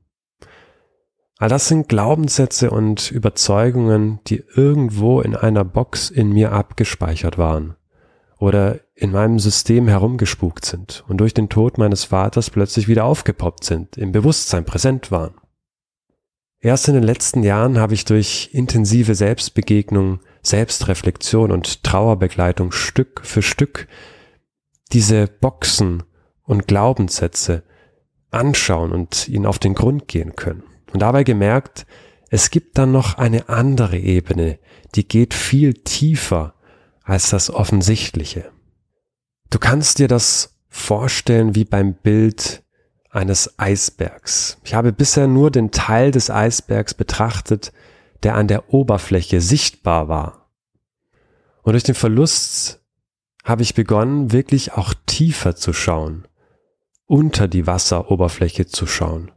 All 1.39 1.49
das 1.49 1.69
sind 1.69 1.89
Glaubenssätze 1.89 2.71
und 2.71 3.11
Überzeugungen, 3.13 4.19
die 4.27 4.43
irgendwo 4.55 5.21
in 5.21 5.37
einer 5.37 5.65
Box 5.65 6.11
in 6.11 6.33
mir 6.33 6.53
abgespeichert 6.53 7.39
waren 7.39 7.77
oder 8.39 8.81
in 8.95 9.13
meinem 9.13 9.39
System 9.39 9.87
herumgespukt 9.87 10.65
sind 10.65 11.05
und 11.09 11.19
durch 11.19 11.35
den 11.35 11.49
Tod 11.49 11.79
meines 11.79 12.05
Vaters 12.05 12.51
plötzlich 12.51 12.89
wieder 12.89 13.05
aufgepoppt 13.05 13.65
sind, 13.65 13.97
im 13.97 14.11
Bewusstsein 14.11 14.65
präsent 14.65 15.13
waren. 15.13 15.35
Erst 16.61 16.89
in 16.89 16.95
den 16.95 17.03
letzten 17.03 17.43
Jahren 17.43 17.79
habe 17.79 17.95
ich 17.95 18.07
durch 18.07 18.51
intensive 18.53 19.15
Selbstbegegnung, 19.15 20.21
Selbstreflexion 20.43 21.53
und 21.53 21.85
Trauerbegleitung 21.85 22.73
Stück 22.73 23.21
für 23.23 23.43
Stück 23.43 23.87
diese 24.95 25.27
Boxen 25.27 26.05
und 26.45 26.69
Glaubenssätze 26.69 27.65
anschauen 28.31 28.93
und 28.93 29.29
ihnen 29.29 29.45
auf 29.45 29.59
den 29.59 29.75
Grund 29.75 30.09
gehen 30.09 30.37
können. 30.37 30.63
Und 30.93 31.01
dabei 31.01 31.25
gemerkt, 31.25 31.87
es 32.31 32.51
gibt 32.51 32.79
dann 32.79 32.93
noch 32.93 33.19
eine 33.19 33.49
andere 33.49 33.99
Ebene, 33.99 34.59
die 34.95 35.07
geht 35.07 35.35
viel 35.35 35.75
tiefer 35.75 36.55
als 37.03 37.31
das 37.31 37.51
Offensichtliche. 37.51 38.51
Du 39.51 39.59
kannst 39.59 39.99
dir 39.99 40.09
das 40.09 40.57
vorstellen 40.69 41.55
wie 41.55 41.65
beim 41.65 41.95
Bild 41.95 42.63
eines 43.11 43.59
Eisbergs. 43.59 44.59
Ich 44.65 44.75
habe 44.75 44.93
bisher 44.93 45.27
nur 45.27 45.51
den 45.51 45.71
Teil 45.71 46.11
des 46.11 46.31
Eisbergs 46.31 46.95
betrachtet, 46.95 47.73
der 48.23 48.35
an 48.35 48.49
der 48.49 48.73
Oberfläche 48.73 49.41
sichtbar 49.41 50.09
war. 50.09 50.51
Und 51.63 51.73
durch 51.73 51.85
den 51.85 51.95
Verlust 51.95 52.84
habe 53.45 53.63
ich 53.63 53.75
begonnen, 53.75 54.33
wirklich 54.33 54.73
auch 54.73 54.95
tiefer 55.07 55.55
zu 55.55 55.73
schauen, 55.73 56.27
unter 57.07 57.47
die 57.47 57.67
Wasseroberfläche 57.67 58.67
zu 58.67 58.87
schauen, 58.87 59.31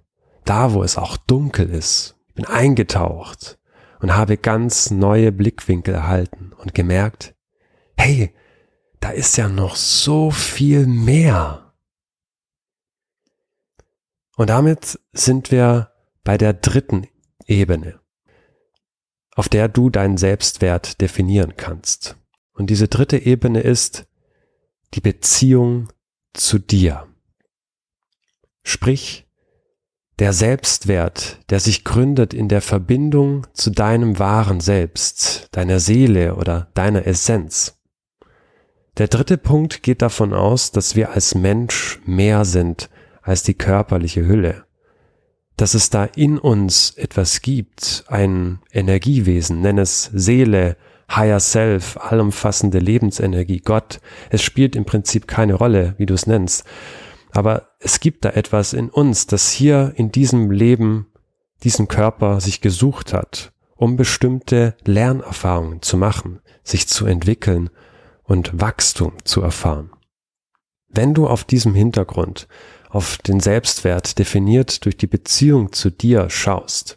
da 0.45 0.73
wo 0.73 0.81
es 0.83 0.97
auch 0.97 1.17
dunkel 1.17 1.69
ist. 1.69 2.15
Ich 2.29 2.33
bin 2.35 2.45
eingetaucht 2.45 3.59
und 3.99 4.15
habe 4.15 4.37
ganz 4.37 4.89
neue 4.91 5.31
Blickwinkel 5.31 5.93
erhalten 5.93 6.53
und 6.57 6.73
gemerkt, 6.73 7.35
hey, 7.97 8.33
da 8.99 9.09
ist 9.09 9.37
ja 9.37 9.49
noch 9.49 9.75
so 9.75 10.31
viel 10.31 10.87
mehr. 10.87 11.73
Und 14.37 14.49
damit 14.49 14.99
sind 15.13 15.51
wir 15.51 15.91
bei 16.23 16.37
der 16.37 16.53
dritten 16.53 17.07
Ebene. 17.45 17.99
auf 19.37 19.49
der 19.49 19.67
du 19.67 19.91
deinen 19.91 20.17
Selbstwert 20.17 20.99
definieren 20.99 21.53
kannst. 21.55 22.17
Und 22.57 22.71
diese 22.71 22.87
dritte 22.87 23.17
Ebene 23.17 23.61
ist 23.61 24.07
die 24.95 24.99
Beziehung 24.99 25.89
zu 26.33 26.57
dir. 26.57 27.07
Sprich, 28.63 29.27
der 30.17 30.33
Selbstwert, 30.33 31.39
der 31.51 31.59
sich 31.59 31.83
gründet 31.83 32.33
in 32.33 32.49
der 32.49 32.61
Verbindung 32.61 33.45
zu 33.53 33.69
deinem 33.69 34.17
wahren 34.17 34.59
Selbst, 34.59 35.49
deiner 35.51 35.79
Seele 35.79 36.35
oder 36.35 36.71
deiner 36.73 37.05
Essenz. 37.05 37.79
Der 38.97 39.07
dritte 39.07 39.37
Punkt 39.37 39.83
geht 39.83 40.01
davon 40.01 40.33
aus, 40.33 40.71
dass 40.71 40.95
wir 40.95 41.11
als 41.11 41.35
Mensch 41.35 41.99
mehr 42.05 42.43
sind 42.43 42.89
als 43.21 43.43
die 43.43 43.53
körperliche 43.53 44.25
Hülle. 44.25 44.65
Dass 45.57 45.75
es 45.75 45.91
da 45.91 46.05
in 46.05 46.39
uns 46.39 46.91
etwas 46.97 47.41
gibt, 47.41 48.05
ein 48.07 48.59
Energiewesen, 48.71 49.61
nenn 49.61 49.77
es 49.77 50.05
Seele, 50.05 50.77
Higher 51.09 51.39
Self, 51.39 51.97
allumfassende 51.97 52.79
Lebensenergie, 52.79 53.59
Gott. 53.59 53.99
Es 54.29 54.41
spielt 54.41 54.75
im 54.75 54.85
Prinzip 54.85 55.27
keine 55.27 55.55
Rolle, 55.55 55.95
wie 55.97 56.05
du 56.05 56.13
es 56.13 56.27
nennst. 56.27 56.65
Aber 57.31 57.69
es 57.79 57.99
gibt 57.99 58.25
da 58.25 58.29
etwas 58.29 58.73
in 58.73 58.89
uns, 58.89 59.27
das 59.27 59.51
hier 59.51 59.93
in 59.95 60.11
diesem 60.11 60.51
Leben, 60.51 61.07
diesen 61.63 61.87
Körper 61.87 62.41
sich 62.41 62.61
gesucht 62.61 63.13
hat, 63.13 63.51
um 63.75 63.95
bestimmte 63.95 64.75
Lernerfahrungen 64.85 65.81
zu 65.81 65.97
machen, 65.97 66.39
sich 66.63 66.87
zu 66.87 67.05
entwickeln 67.05 67.69
und 68.23 68.59
Wachstum 68.59 69.13
zu 69.23 69.41
erfahren. 69.41 69.91
Wenn 70.89 71.13
du 71.13 71.27
auf 71.27 71.43
diesem 71.43 71.73
Hintergrund 71.73 72.47
auf 72.89 73.17
den 73.17 73.39
Selbstwert 73.39 74.17
definiert 74.17 74.85
durch 74.85 74.97
die 74.97 75.07
Beziehung 75.07 75.73
zu 75.73 75.89
dir 75.89 76.29
schaust, 76.29 76.96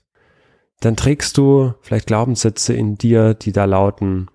dann 0.80 0.96
trägst 0.96 1.36
du 1.36 1.74
vielleicht 1.82 2.06
Glaubenssätze 2.06 2.72
in 2.72 2.96
dir, 2.96 3.34
die 3.34 3.52
da 3.52 3.66
lauten, 3.66 4.30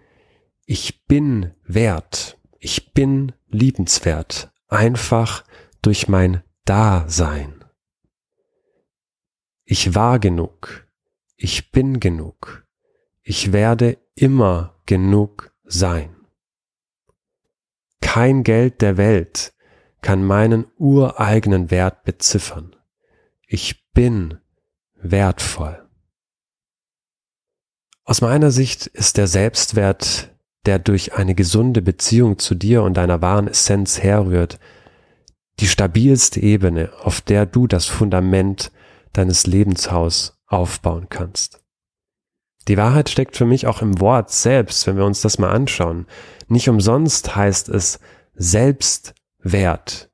ich 0.65 1.05
bin 1.05 1.53
wert, 1.63 2.39
ich 2.59 2.93
bin 2.93 3.33
liebenswert, 3.49 4.51
einfach 4.67 5.43
durch 5.81 6.07
mein 6.07 6.43
Dasein. 6.65 7.63
Ich 9.63 9.95
war 9.95 10.19
genug, 10.19 10.87
ich 11.35 11.71
bin 11.71 11.99
genug, 11.99 12.65
ich 13.21 13.51
werde 13.51 13.97
immer 14.15 14.79
genug 14.85 15.51
sein. 15.63 16.15
Kein 18.01 18.43
Geld 18.43 18.81
der 18.81 18.97
Welt 18.97 19.53
kann 20.01 20.23
meinen 20.23 20.67
ureigenen 20.77 21.71
Wert 21.71 22.03
beziffern. 22.03 22.75
Ich 23.47 23.91
bin 23.93 24.37
wertvoll. 24.95 25.84
Aus 28.07 28.21
meiner 28.21 28.51
Sicht 28.51 28.85
ist 28.85 29.17
der 29.17 29.25
Selbstwert, 29.25 30.31
der 30.67 30.77
durch 30.77 31.13
eine 31.13 31.33
gesunde 31.33 31.81
Beziehung 31.81 32.37
zu 32.37 32.53
dir 32.53 32.83
und 32.83 32.95
deiner 32.95 33.23
wahren 33.23 33.47
Essenz 33.47 34.01
herrührt, 34.01 34.59
die 35.59 35.67
stabilste 35.67 36.39
Ebene, 36.39 36.91
auf 37.01 37.21
der 37.21 37.47
du 37.47 37.65
das 37.65 37.85
Fundament 37.85 38.71
deines 39.13 39.47
Lebenshaus 39.47 40.39
aufbauen 40.45 41.07
kannst. 41.09 41.63
Die 42.67 42.77
Wahrheit 42.77 43.09
steckt 43.09 43.37
für 43.37 43.45
mich 43.45 43.65
auch 43.65 43.81
im 43.81 43.99
Wort 43.99 44.31
selbst, 44.31 44.85
wenn 44.85 44.97
wir 44.97 45.05
uns 45.05 45.21
das 45.21 45.39
mal 45.39 45.51
anschauen. 45.51 46.05
Nicht 46.47 46.69
umsonst 46.69 47.35
heißt 47.35 47.69
es 47.69 47.99
Selbstwert 48.35 50.11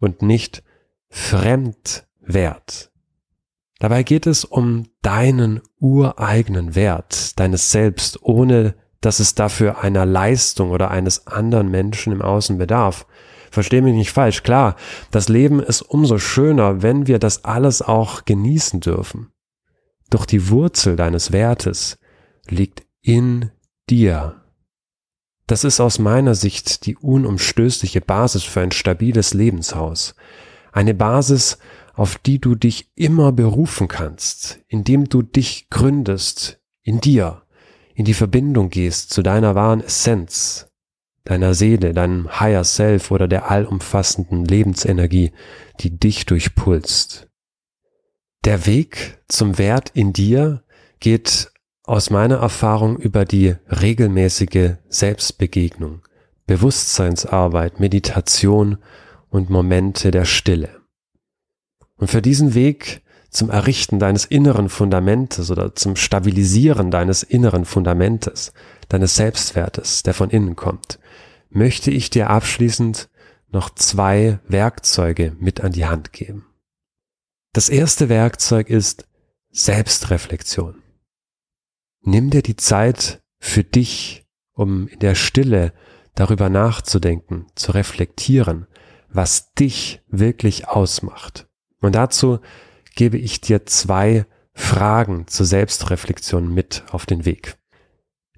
und 0.00 0.22
nicht 0.22 0.62
Fremdwert. 1.08 2.92
Dabei 3.84 4.02
geht 4.02 4.26
es 4.26 4.46
um 4.46 4.84
deinen 5.02 5.60
ureigenen 5.78 6.74
Wert, 6.74 7.38
deines 7.38 7.70
Selbst, 7.70 8.22
ohne 8.22 8.76
dass 9.02 9.20
es 9.20 9.34
dafür 9.34 9.82
einer 9.84 10.06
Leistung 10.06 10.70
oder 10.70 10.90
eines 10.90 11.26
anderen 11.26 11.70
Menschen 11.70 12.10
im 12.10 12.22
Außen 12.22 12.56
bedarf. 12.56 13.06
Versteh 13.50 13.82
mich 13.82 13.92
nicht 13.92 14.10
falsch, 14.10 14.42
klar, 14.42 14.76
das 15.10 15.28
Leben 15.28 15.60
ist 15.60 15.82
umso 15.82 16.16
schöner, 16.16 16.80
wenn 16.80 17.06
wir 17.08 17.18
das 17.18 17.44
alles 17.44 17.82
auch 17.82 18.24
genießen 18.24 18.80
dürfen. 18.80 19.32
Doch 20.08 20.24
die 20.24 20.48
Wurzel 20.48 20.96
deines 20.96 21.30
Wertes 21.30 21.98
liegt 22.48 22.86
in 23.02 23.50
dir. 23.90 24.44
Das 25.46 25.62
ist 25.62 25.78
aus 25.78 25.98
meiner 25.98 26.34
Sicht 26.34 26.86
die 26.86 26.96
unumstößliche 26.96 28.00
Basis 28.00 28.44
für 28.44 28.62
ein 28.62 28.72
stabiles 28.72 29.34
Lebenshaus. 29.34 30.14
Eine 30.72 30.94
Basis, 30.94 31.58
auf 31.94 32.18
die 32.18 32.40
du 32.40 32.54
dich 32.54 32.90
immer 32.94 33.32
berufen 33.32 33.88
kannst, 33.88 34.60
indem 34.68 35.08
du 35.08 35.22
dich 35.22 35.70
gründest 35.70 36.60
in 36.82 37.00
dir, 37.00 37.42
in 37.94 38.04
die 38.04 38.14
Verbindung 38.14 38.70
gehst 38.70 39.10
zu 39.10 39.22
deiner 39.22 39.54
wahren 39.54 39.80
Essenz, 39.80 40.68
deiner 41.24 41.54
Seele, 41.54 41.94
deinem 41.94 42.40
Higher 42.40 42.64
Self 42.64 43.10
oder 43.10 43.28
der 43.28 43.50
allumfassenden 43.50 44.44
Lebensenergie, 44.44 45.32
die 45.80 45.96
dich 45.98 46.26
durchpulst. 46.26 47.28
Der 48.44 48.66
Weg 48.66 49.22
zum 49.28 49.56
Wert 49.56 49.90
in 49.94 50.12
dir 50.12 50.64
geht 51.00 51.50
aus 51.84 52.10
meiner 52.10 52.36
Erfahrung 52.36 52.98
über 52.98 53.24
die 53.24 53.54
regelmäßige 53.68 54.72
Selbstbegegnung, 54.88 56.02
Bewusstseinsarbeit, 56.46 57.80
Meditation 57.80 58.78
und 59.30 59.48
Momente 59.48 60.10
der 60.10 60.24
Stille. 60.24 60.83
Und 61.96 62.10
für 62.10 62.22
diesen 62.22 62.54
Weg 62.54 63.02
zum 63.30 63.50
Errichten 63.50 63.98
deines 63.98 64.24
inneren 64.24 64.68
Fundamentes 64.68 65.50
oder 65.50 65.74
zum 65.74 65.96
Stabilisieren 65.96 66.90
deines 66.90 67.22
inneren 67.22 67.64
Fundamentes, 67.64 68.52
deines 68.88 69.16
Selbstwertes, 69.16 70.02
der 70.04 70.14
von 70.14 70.30
innen 70.30 70.56
kommt, 70.56 70.98
möchte 71.50 71.90
ich 71.90 72.10
dir 72.10 72.30
abschließend 72.30 73.08
noch 73.48 73.70
zwei 73.74 74.40
Werkzeuge 74.46 75.36
mit 75.38 75.60
an 75.60 75.72
die 75.72 75.86
Hand 75.86 76.12
geben. 76.12 76.46
Das 77.52 77.68
erste 77.68 78.08
Werkzeug 78.08 78.68
ist 78.68 79.06
Selbstreflexion. 79.50 80.82
Nimm 82.02 82.30
dir 82.30 82.42
die 82.42 82.56
Zeit 82.56 83.22
für 83.38 83.64
dich, 83.64 84.26
um 84.52 84.88
in 84.88 84.98
der 84.98 85.14
Stille 85.14 85.72
darüber 86.14 86.48
nachzudenken, 86.48 87.46
zu 87.54 87.72
reflektieren, 87.72 88.66
was 89.08 89.52
dich 89.54 90.02
wirklich 90.08 90.68
ausmacht. 90.68 91.48
Und 91.84 91.94
dazu 91.96 92.38
gebe 92.94 93.18
ich 93.18 93.42
dir 93.42 93.66
zwei 93.66 94.24
Fragen 94.54 95.26
zur 95.26 95.44
Selbstreflexion 95.44 96.48
mit 96.48 96.82
auf 96.90 97.04
den 97.04 97.26
Weg. 97.26 97.58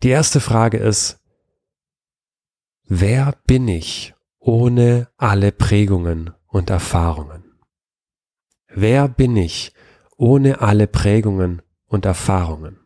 Die 0.02 0.08
erste 0.08 0.40
Frage 0.40 0.78
ist, 0.78 1.20
wer 2.88 3.36
bin 3.46 3.68
ich 3.68 4.14
ohne 4.40 5.08
alle 5.16 5.52
Prägungen 5.52 6.34
und 6.48 6.70
Erfahrungen? 6.70 7.44
Wer 8.66 9.06
bin 9.06 9.36
ich 9.36 9.72
ohne 10.16 10.60
alle 10.60 10.88
Prägungen 10.88 11.62
und 11.86 12.04
Erfahrungen? 12.04 12.80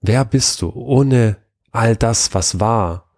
Wer 0.00 0.24
bist 0.24 0.62
du 0.62 0.70
ohne 0.70 1.36
all 1.70 1.96
das, 1.96 2.32
was 2.32 2.60
war? 2.60 3.10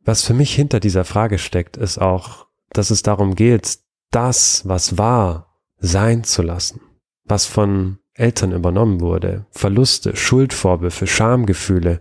Was 0.00 0.22
für 0.22 0.34
mich 0.34 0.52
hinter 0.52 0.80
dieser 0.80 1.04
Frage 1.04 1.38
steckt, 1.38 1.76
ist 1.76 1.98
auch, 1.98 2.48
dass 2.70 2.90
es 2.90 3.02
darum 3.02 3.36
geht, 3.36 3.83
das, 4.14 4.62
was 4.66 4.96
war, 4.96 5.58
sein 5.78 6.22
zu 6.22 6.42
lassen, 6.42 6.80
was 7.24 7.46
von 7.46 7.98
Eltern 8.14 8.52
übernommen 8.52 9.00
wurde, 9.00 9.46
Verluste, 9.50 10.14
Schuldvorwürfe, 10.14 11.06
Schamgefühle, 11.06 12.00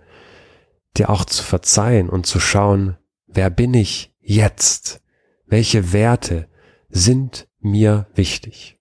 dir 0.95 1.09
auch 1.09 1.25
zu 1.25 1.43
verzeihen 1.43 2.09
und 2.09 2.27
zu 2.27 2.39
schauen, 2.39 2.97
wer 3.25 3.49
bin 3.49 3.73
ich 3.73 4.13
jetzt? 4.19 5.01
Welche 5.47 5.91
Werte 5.91 6.47
sind 6.89 7.47
mir 7.59 8.07
wichtig? 8.13 8.79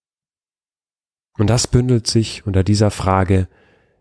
Und 1.38 1.48
das 1.48 1.66
bündelt 1.66 2.06
sich 2.06 2.46
unter 2.46 2.62
dieser 2.62 2.90
Frage, 2.90 3.48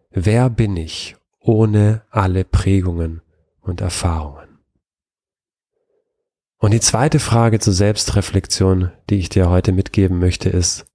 wer 0.10 0.50
bin 0.50 0.76
ich 0.76 1.16
ohne 1.40 2.04
alle 2.10 2.44
Prägungen 2.44 3.22
und 3.62 3.80
Erfahrungen? 3.80 4.51
Und 6.62 6.76
die 6.76 6.80
zweite 6.80 7.18
Frage 7.18 7.60
zur 7.60 7.74
Selbstreflexion, 7.74 8.92
die 9.10 9.16
ich 9.16 9.30
dir 9.30 9.50
heute 9.50 9.72
mitgeben 9.72 10.20
möchte, 10.20 10.48
ist, 10.48 10.86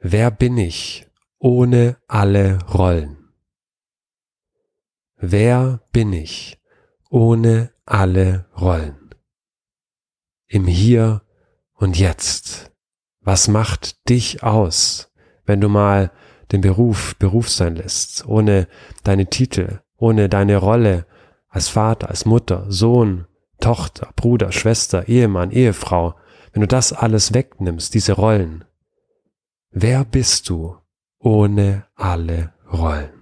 wer 0.00 0.30
bin 0.30 0.56
ich 0.56 1.08
ohne 1.40 1.96
alle 2.06 2.60
Rollen? 2.72 3.16
Wer 5.16 5.80
bin 5.90 6.12
ich 6.12 6.60
ohne 7.10 7.72
alle 7.84 8.46
Rollen? 8.56 9.12
Im 10.46 10.68
Hier 10.68 11.22
und 11.74 11.98
Jetzt. 11.98 12.70
Was 13.18 13.48
macht 13.48 14.08
dich 14.08 14.44
aus, 14.44 15.12
wenn 15.46 15.60
du 15.60 15.68
mal 15.68 16.12
den 16.52 16.60
Beruf 16.60 17.16
Beruf 17.16 17.48
sein 17.48 17.74
lässt, 17.74 18.24
ohne 18.24 18.68
deine 19.02 19.26
Titel, 19.26 19.80
ohne 19.96 20.28
deine 20.28 20.58
Rolle 20.58 21.06
als 21.48 21.68
Vater, 21.68 22.08
als 22.08 22.24
Mutter, 22.24 22.64
Sohn, 22.68 23.26
Tochter, 23.60 24.12
Bruder, 24.16 24.52
Schwester, 24.52 25.08
Ehemann, 25.08 25.50
Ehefrau, 25.50 26.14
wenn 26.52 26.60
du 26.60 26.68
das 26.68 26.92
alles 26.92 27.34
wegnimmst, 27.34 27.94
diese 27.94 28.12
Rollen, 28.12 28.64
wer 29.70 30.04
bist 30.04 30.48
du 30.48 30.76
ohne 31.18 31.86
alle 31.94 32.52
Rollen. 32.72 33.18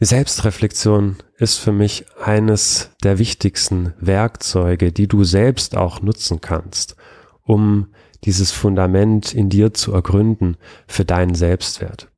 Die 0.00 0.06
Selbstreflexion 0.06 1.16
ist 1.36 1.58
für 1.58 1.72
mich 1.72 2.06
eines 2.18 2.90
der 3.02 3.18
wichtigsten 3.18 3.92
Werkzeuge, 3.98 4.92
die 4.92 5.08
du 5.08 5.24
selbst 5.24 5.76
auch 5.76 6.00
nutzen 6.00 6.40
kannst, 6.40 6.96
um 7.42 7.92
dieses 8.24 8.50
Fundament 8.50 9.34
in 9.34 9.50
dir 9.50 9.74
zu 9.74 9.92
ergründen 9.92 10.56
für 10.86 11.04
deinen 11.04 11.34
Selbstwert. 11.34 12.10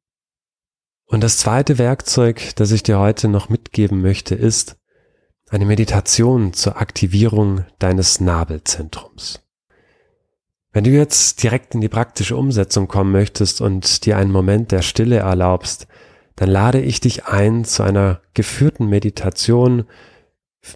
Und 1.07 1.22
das 1.25 1.38
zweite 1.38 1.77
Werkzeug, 1.79 2.55
das 2.57 2.70
ich 2.70 2.85
dir 2.85 2.98
heute 2.98 3.29
noch 3.29 3.48
mitgeben 3.48 4.01
möchte, 4.01 4.35
ist 4.35 4.77
eine 5.53 5.67
Meditation 5.67 6.55
zur 6.55 6.79
Aktivierung 6.79 7.67
deines 7.79 8.21
Nabelzentrums. 8.21 9.41
Wenn 10.73 10.85
du 10.85 10.91
jetzt 10.91 11.43
direkt 11.43 11.75
in 11.75 11.83
die 11.83 11.91
praktische 11.91 12.37
Umsetzung 12.37 12.88
kommen 12.88 13.12
möchtest 13.12 13.61
und 13.61 14.07
dir 14.07 14.17
einen 14.17 14.33
Moment 14.33 14.73
der 14.73 14.81
Stille 14.81 15.19
erlaubst, 15.19 15.87
dann 16.37 16.49
lade 16.49 16.81
ich 16.81 17.01
dich 17.01 17.27
ein 17.27 17.67
zu 17.67 17.83
einer 17.83 18.23
geführten 18.33 18.87
Meditation 18.87 19.85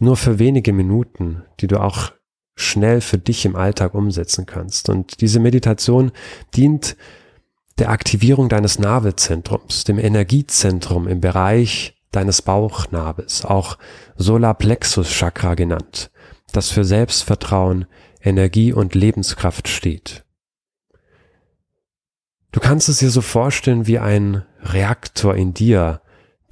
nur 0.01 0.17
für 0.19 0.39
wenige 0.39 0.75
Minuten, 0.75 1.45
die 1.61 1.69
du 1.69 1.81
auch 1.81 2.13
schnell 2.55 3.01
für 3.01 3.17
dich 3.17 3.47
im 3.47 3.57
Alltag 3.57 3.95
umsetzen 3.95 4.45
kannst. 4.45 4.91
Und 4.91 5.23
diese 5.23 5.41
Meditation 5.41 6.13
dient 6.55 6.99
der 7.79 7.89
Aktivierung 7.89 8.51
deines 8.51 8.79
Nabelzentrums, 8.79 9.85
dem 9.85 9.99
Energiezentrum 9.99 11.09
im 11.09 11.23
Bereich 11.23 11.96
deines 12.17 12.43
Bauchnabels, 12.43 13.45
auch 13.45 13.79
Solarplexus 14.17 15.09
Chakra 15.09 15.55
genannt, 15.55 16.11
das 16.53 16.71
für 16.71 16.85
Selbstvertrauen, 16.85 17.87
Energie 18.21 18.73
und 18.73 18.95
Lebenskraft 18.95 19.69
steht. 19.69 20.25
Du 22.53 22.61
kannst 22.61 22.89
es 22.89 22.99
dir 22.99 23.11
so 23.11 23.21
vorstellen 23.21 23.87
wie 23.87 23.99
ein 23.99 24.45
Reaktor 24.63 25.35
in 25.35 25.53
dir, 25.53 26.01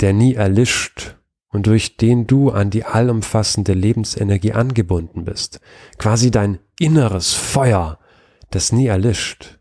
der 0.01 0.13
nie 0.13 0.35
erlischt 0.35 1.17
und 1.49 1.67
durch 1.67 1.97
den 1.97 2.27
du 2.27 2.51
an 2.51 2.71
die 2.71 2.85
allumfassende 2.85 3.73
Lebensenergie 3.73 4.53
angebunden 4.53 5.25
bist, 5.25 5.61
quasi 5.99 6.31
dein 6.31 6.59
inneres 6.79 7.33
Feuer, 7.33 7.99
das 8.51 8.73
nie 8.73 8.87
erlischt. 8.87 9.61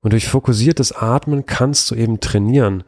Und 0.00 0.12
durch 0.12 0.28
fokussiertes 0.28 0.92
Atmen 0.92 1.44
kannst 1.46 1.90
du 1.90 1.94
eben 1.94 2.20
trainieren, 2.20 2.84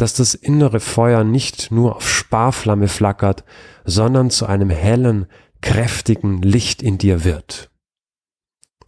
dass 0.00 0.14
das 0.14 0.34
innere 0.34 0.80
Feuer 0.80 1.24
nicht 1.24 1.70
nur 1.70 1.96
auf 1.96 2.08
Sparflamme 2.08 2.88
flackert, 2.88 3.44
sondern 3.84 4.30
zu 4.30 4.46
einem 4.46 4.70
hellen, 4.70 5.26
kräftigen 5.60 6.40
Licht 6.40 6.82
in 6.82 6.96
dir 6.96 7.24
wird. 7.24 7.70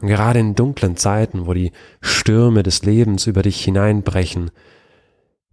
Und 0.01 0.09
gerade 0.09 0.40
in 0.40 0.55
dunklen 0.55 0.96
Zeiten, 0.96 1.46
wo 1.46 1.53
die 1.53 1.72
Stürme 2.01 2.62
des 2.62 2.83
Lebens 2.83 3.27
über 3.27 3.42
dich 3.42 3.62
hineinbrechen, 3.62 4.51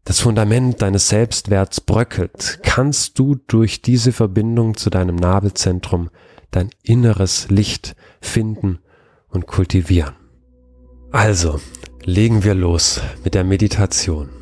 das 0.05 0.21
Fundament 0.21 0.81
deines 0.81 1.09
Selbstwerts 1.09 1.81
bröckelt, 1.81 2.59
kannst 2.63 3.19
du 3.19 3.35
durch 3.35 3.81
diese 3.81 4.13
Verbindung 4.13 4.77
zu 4.77 4.89
deinem 4.89 5.17
Nabelzentrum 5.17 6.09
dein 6.51 6.69
inneres 6.83 7.49
Licht 7.49 7.97
finden 8.21 8.79
und 9.27 9.45
kultivieren. 9.45 10.15
Also, 11.11 11.59
legen 12.05 12.45
wir 12.45 12.55
los 12.55 13.01
mit 13.23 13.33
der 13.33 13.43
Meditation. 13.43 14.38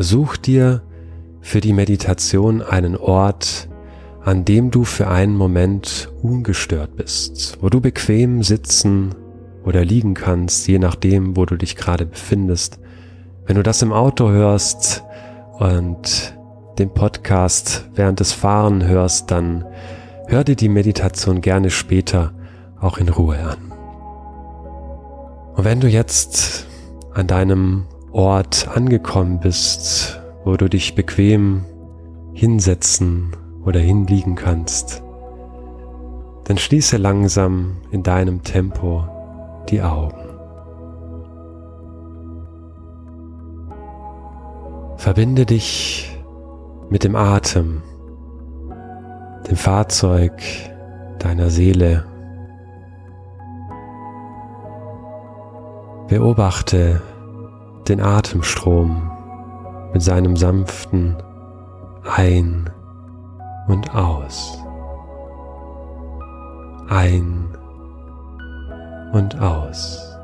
Such 0.00 0.36
dir 0.36 0.82
für 1.40 1.60
die 1.60 1.72
Meditation 1.72 2.62
einen 2.62 2.96
Ort, 2.96 3.68
an 4.22 4.44
dem 4.44 4.70
du 4.70 4.84
für 4.84 5.08
einen 5.08 5.34
Moment 5.34 6.08
ungestört 6.22 6.94
bist, 6.94 7.58
wo 7.60 7.68
du 7.68 7.80
bequem 7.80 8.44
sitzen 8.44 9.16
oder 9.64 9.84
liegen 9.84 10.14
kannst, 10.14 10.68
je 10.68 10.78
nachdem, 10.78 11.36
wo 11.36 11.46
du 11.46 11.56
dich 11.56 11.74
gerade 11.74 12.06
befindest. 12.06 12.78
Wenn 13.44 13.56
du 13.56 13.64
das 13.64 13.82
im 13.82 13.92
Auto 13.92 14.28
hörst 14.28 15.02
und 15.58 16.38
den 16.78 16.94
Podcast 16.94 17.88
während 17.94 18.20
des 18.20 18.32
Fahren 18.32 18.86
hörst, 18.86 19.32
dann 19.32 19.64
hör 20.28 20.44
dir 20.44 20.54
die 20.54 20.68
Meditation 20.68 21.40
gerne 21.40 21.70
später 21.70 22.32
auch 22.80 22.98
in 22.98 23.08
Ruhe 23.08 23.38
an. 23.38 23.72
Und 25.56 25.64
wenn 25.64 25.80
du 25.80 25.88
jetzt 25.88 26.66
an 27.14 27.26
deinem 27.26 27.86
Ort 28.12 28.68
angekommen 28.74 29.40
bist, 29.40 30.20
wo 30.44 30.56
du 30.56 30.68
dich 30.68 30.94
bequem 30.94 31.64
hinsetzen 32.32 33.36
oder 33.64 33.80
hinliegen 33.80 34.34
kannst, 34.34 35.02
dann 36.44 36.56
schließe 36.56 36.96
langsam 36.96 37.76
in 37.90 38.02
deinem 38.02 38.42
Tempo 38.42 39.04
die 39.68 39.82
Augen. 39.82 40.24
Verbinde 44.96 45.44
dich 45.44 46.18
mit 46.88 47.04
dem 47.04 47.14
Atem, 47.14 47.82
dem 49.48 49.56
Fahrzeug 49.56 50.32
deiner 51.18 51.50
Seele. 51.50 52.04
Beobachte 56.08 57.02
den 57.88 58.00
Atemstrom 58.00 59.10
mit 59.92 60.02
seinem 60.02 60.36
sanften 60.36 61.16
Ein- 62.04 62.70
und 63.68 63.94
Aus. 63.94 64.62
Ein 66.88 67.48
und 69.12 69.38
aus. 69.40 70.16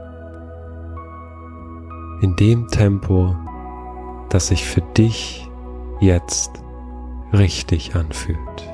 In 2.21 2.37
dem 2.37 2.69
Tempo, 2.69 3.35
das 4.31 4.49
sich 4.49 4.65
für 4.65 4.81
dich 4.81 5.49
jetzt 6.01 6.63
richtig 7.33 7.95
anfühlt. 7.95 8.74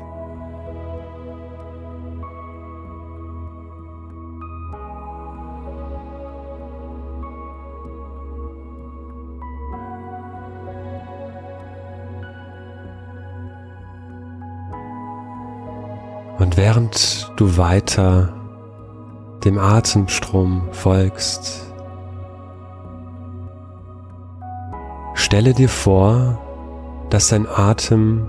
Und 16.38 16.56
während 16.56 17.32
du 17.36 17.56
weiter 17.56 18.32
dem 19.44 19.58
Atemstrom 19.58 20.68
folgst, 20.72 21.72
stelle 25.14 25.52
dir 25.54 25.68
vor, 25.68 26.38
dass 27.10 27.28
dein 27.28 27.46
Atem 27.46 28.26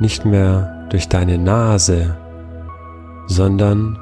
nicht 0.00 0.24
mehr 0.24 0.86
durch 0.90 1.08
deine 1.08 1.38
Nase, 1.38 2.16
sondern 3.26 3.98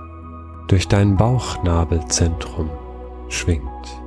durch 0.68 0.88
dein 0.88 1.16
Bauchnabelzentrum 1.16 2.70
schwingt. 3.28 4.03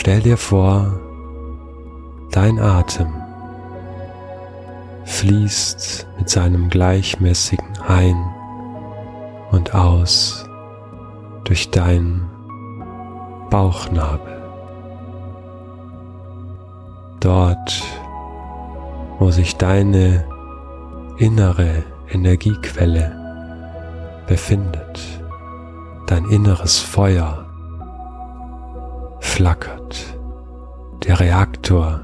Stell 0.00 0.20
dir 0.20 0.36
vor, 0.36 0.92
dein 2.30 2.60
Atem 2.60 3.12
fließt 5.04 6.06
mit 6.16 6.30
seinem 6.30 6.70
gleichmäßigen 6.70 7.66
Ein- 7.84 8.32
und 9.50 9.74
Aus 9.74 10.48
durch 11.42 11.72
deinen 11.72 12.30
Bauchnabel. 13.50 14.40
Dort, 17.18 17.82
wo 19.18 19.32
sich 19.32 19.56
deine 19.56 20.24
innere 21.16 21.82
Energiequelle 22.08 23.16
befindet, 24.28 25.00
dein 26.06 26.24
inneres 26.26 26.78
Feuer 26.78 27.47
flackert. 29.38 30.18
Der 31.04 31.20
Reaktor 31.20 32.00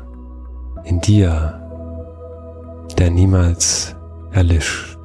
in 0.84 1.00
dir, 1.00 1.60
der 2.96 3.10
niemals 3.10 3.96
erlischt. 4.30 5.00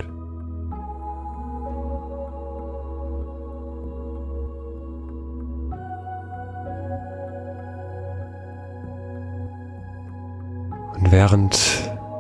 Und 10.98 11.12
während 11.12 11.58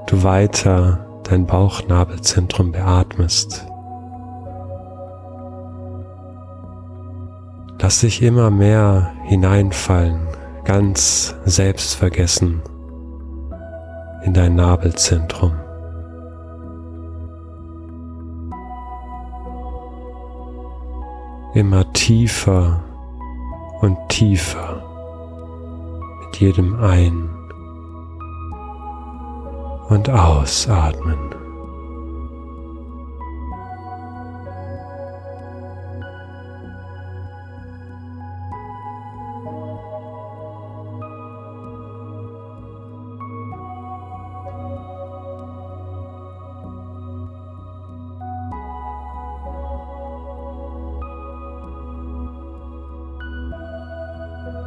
du 0.07 0.23
weiter 0.23 1.05
dein 1.25 1.45
Bauchnabelzentrum 1.45 2.71
beatmest, 2.71 3.68
Lass 7.81 8.01
dich 8.01 8.21
immer 8.21 8.51
mehr 8.51 9.13
hineinfallen 9.23 10.27
ganz 10.65 11.33
selbstvergessen 11.45 12.61
in 14.23 14.33
dein 14.33 14.55
Nabelzentrum. 14.55 15.53
Immer 21.53 21.91
tiefer 21.93 22.83
und 23.79 23.97
tiefer 24.09 24.83
mit 26.25 26.35
jedem 26.41 26.79
Ein- 26.83 27.29
und 29.87 30.09
Ausatmen. 30.09 31.38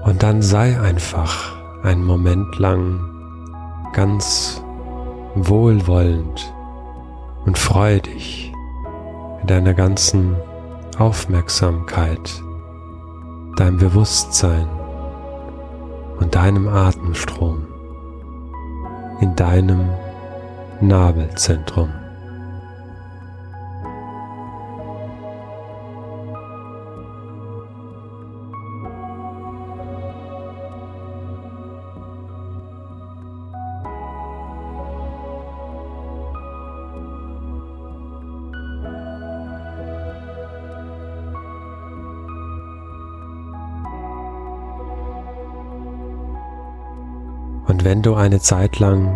Und 0.04 0.22
dann 0.22 0.42
sei 0.42 0.80
einfach 0.80 1.54
einen 1.82 2.04
Moment 2.04 2.58
lang 2.58 3.00
ganz 3.92 4.62
wohlwollend 5.34 6.52
und 7.44 7.56
freudig 7.56 8.52
mit 9.40 9.50
deiner 9.50 9.74
ganzen 9.74 10.36
Aufmerksamkeit, 10.98 12.42
deinem 13.56 13.78
Bewusstsein 13.78 14.68
und 16.18 16.34
deinem 16.34 16.68
Atemstrom 16.68 17.66
in 19.20 19.36
deinem 19.36 19.88
Nabelzentrum. 20.80 22.01
Wenn 47.92 48.00
du 48.00 48.14
eine 48.14 48.40
Zeit 48.40 48.78
lang 48.78 49.12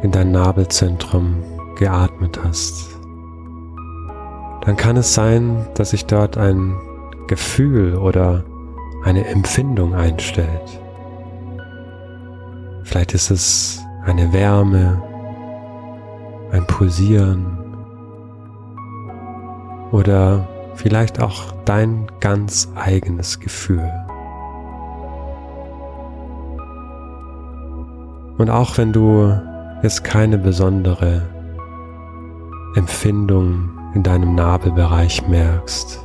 in 0.00 0.10
dein 0.10 0.32
Nabelzentrum 0.32 1.44
geatmet 1.76 2.40
hast, 2.42 2.98
dann 4.62 4.74
kann 4.78 4.96
es 4.96 5.12
sein, 5.12 5.66
dass 5.74 5.90
sich 5.90 6.06
dort 6.06 6.38
ein 6.38 6.74
Gefühl 7.26 7.94
oder 7.94 8.42
eine 9.04 9.26
Empfindung 9.26 9.94
einstellt. 9.94 10.80
Vielleicht 12.84 13.12
ist 13.12 13.30
es 13.30 13.84
eine 14.06 14.32
Wärme, 14.32 15.02
ein 16.52 16.66
Pulsieren 16.66 17.58
oder 19.92 20.48
vielleicht 20.74 21.20
auch 21.20 21.52
dein 21.66 22.06
ganz 22.20 22.72
eigenes 22.76 23.40
Gefühl. 23.40 24.05
Und 28.38 28.50
auch 28.50 28.76
wenn 28.78 28.92
du 28.92 29.32
jetzt 29.82 30.04
keine 30.04 30.38
besondere 30.38 31.22
Empfindung 32.74 33.70
in 33.94 34.02
deinem 34.02 34.34
Nabelbereich 34.34 35.26
merkst, 35.26 36.00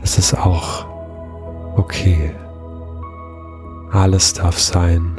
das 0.00 0.18
ist 0.18 0.34
auch 0.34 0.86
okay. 1.76 2.34
Alles 3.92 4.34
darf 4.34 4.58
sein. 4.58 5.16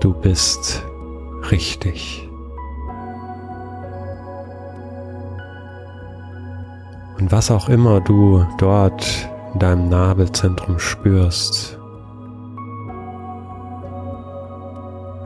Du 0.00 0.12
bist 0.12 0.84
richtig. 1.50 2.28
Und 7.18 7.32
was 7.32 7.50
auch 7.50 7.68
immer 7.68 8.00
du 8.00 8.46
dort 8.58 9.28
in 9.54 9.60
deinem 9.60 9.88
Nabelzentrum 9.88 10.78
spürst, 10.78 11.75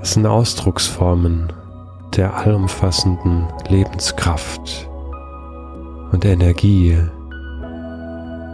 Es 0.02 0.14
sind 0.14 0.24
Ausdrucksformen 0.24 1.52
der 2.16 2.34
allumfassenden 2.34 3.46
Lebenskraft 3.68 4.88
und 6.10 6.24
Energie, 6.24 6.96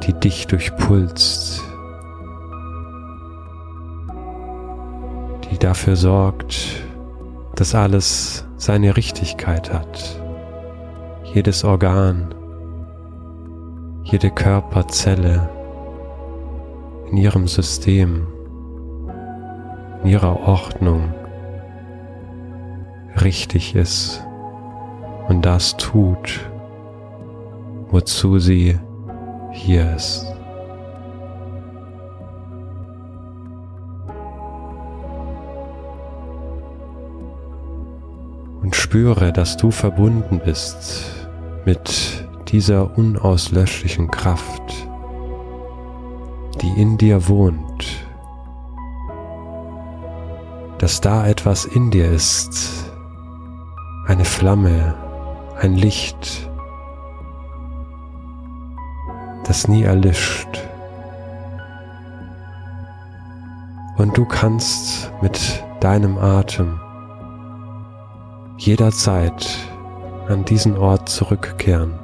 die 0.02 0.12
dich 0.12 0.48
durchpulst, 0.48 1.62
die 5.48 5.58
dafür 5.58 5.94
sorgt, 5.94 6.82
dass 7.54 7.76
alles 7.76 8.44
seine 8.56 8.96
Richtigkeit 8.96 9.72
hat. 9.72 10.20
Jedes 11.32 11.62
Organ, 11.62 12.34
jede 14.02 14.30
Körperzelle 14.30 15.48
in 17.08 17.16
ihrem 17.18 17.46
System, 17.46 18.26
in 20.02 20.10
ihrer 20.10 20.40
Ordnung 20.40 21.14
richtig 23.22 23.74
ist 23.74 24.22
und 25.28 25.44
das 25.44 25.76
tut, 25.76 26.40
wozu 27.90 28.38
sie 28.38 28.78
hier 29.52 29.94
ist. 29.94 30.26
Und 38.62 38.74
spüre, 38.74 39.32
dass 39.32 39.56
du 39.56 39.70
verbunden 39.70 40.40
bist 40.44 41.28
mit 41.64 42.26
dieser 42.48 42.96
unauslöschlichen 42.96 44.10
Kraft, 44.10 44.88
die 46.60 46.80
in 46.80 46.98
dir 46.98 47.28
wohnt, 47.28 48.06
dass 50.78 51.00
da 51.00 51.26
etwas 51.26 51.64
in 51.64 51.90
dir 51.90 52.10
ist, 52.10 52.85
eine 54.06 54.24
Flamme, 54.24 54.94
ein 55.60 55.74
Licht, 55.74 56.48
das 59.44 59.68
nie 59.68 59.82
erlischt. 59.82 60.62
Und 63.96 64.16
du 64.16 64.24
kannst 64.24 65.10
mit 65.22 65.64
deinem 65.80 66.18
Atem 66.18 66.78
jederzeit 68.58 69.46
an 70.28 70.44
diesen 70.44 70.76
Ort 70.76 71.08
zurückkehren, 71.08 71.98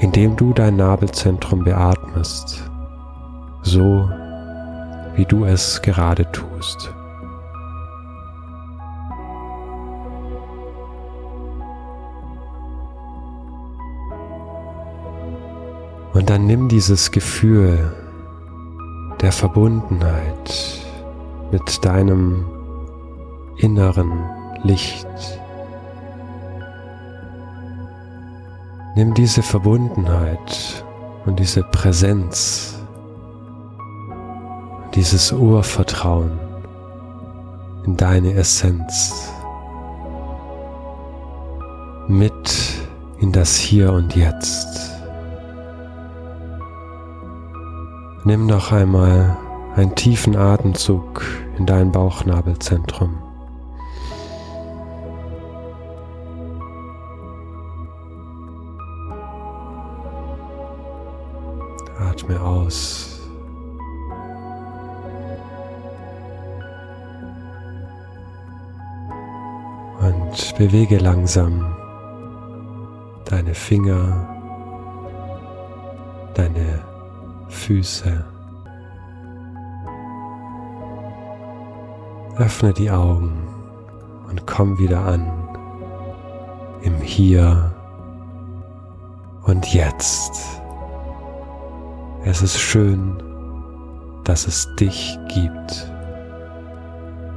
indem 0.00 0.36
du 0.36 0.52
dein 0.52 0.76
Nabelzentrum 0.76 1.64
beatmest, 1.64 2.70
so 3.62 4.08
wie 5.14 5.24
du 5.24 5.44
es 5.44 5.80
gerade 5.82 6.30
tust. 6.32 6.92
Und 16.18 16.28
dann 16.30 16.46
nimm 16.46 16.66
dieses 16.66 17.12
Gefühl 17.12 17.94
der 19.20 19.30
Verbundenheit 19.30 20.82
mit 21.52 21.84
deinem 21.84 22.44
inneren 23.58 24.24
Licht. 24.64 25.06
Nimm 28.96 29.14
diese 29.14 29.44
Verbundenheit 29.44 30.84
und 31.24 31.38
diese 31.38 31.62
Präsenz, 31.62 32.80
dieses 34.96 35.30
Urvertrauen 35.30 36.32
in 37.84 37.96
deine 37.96 38.32
Essenz 38.34 39.32
mit 42.08 42.50
in 43.20 43.30
das 43.30 43.54
Hier 43.54 43.92
und 43.92 44.16
Jetzt. 44.16 44.97
Nimm 48.28 48.44
noch 48.44 48.72
einmal 48.72 49.38
einen 49.74 49.94
tiefen 49.94 50.36
Atemzug 50.36 51.22
in 51.56 51.64
dein 51.64 51.90
Bauchnabelzentrum. 51.90 53.16
Atme 61.98 62.38
aus. 62.38 63.18
Und 70.02 70.58
bewege 70.58 70.98
langsam 70.98 71.64
deine 73.24 73.54
Finger, 73.54 74.28
deine 76.34 76.97
Füße. 77.48 78.24
Öffne 82.36 82.72
die 82.72 82.90
Augen 82.90 83.48
und 84.28 84.46
komm 84.46 84.78
wieder 84.78 85.04
an 85.04 85.30
im 86.82 87.00
Hier 87.00 87.74
und 89.44 89.72
Jetzt. 89.72 90.60
Es 92.24 92.42
ist 92.42 92.58
schön, 92.58 93.22
dass 94.24 94.46
es 94.46 94.68
dich 94.76 95.18
gibt. 95.28 95.92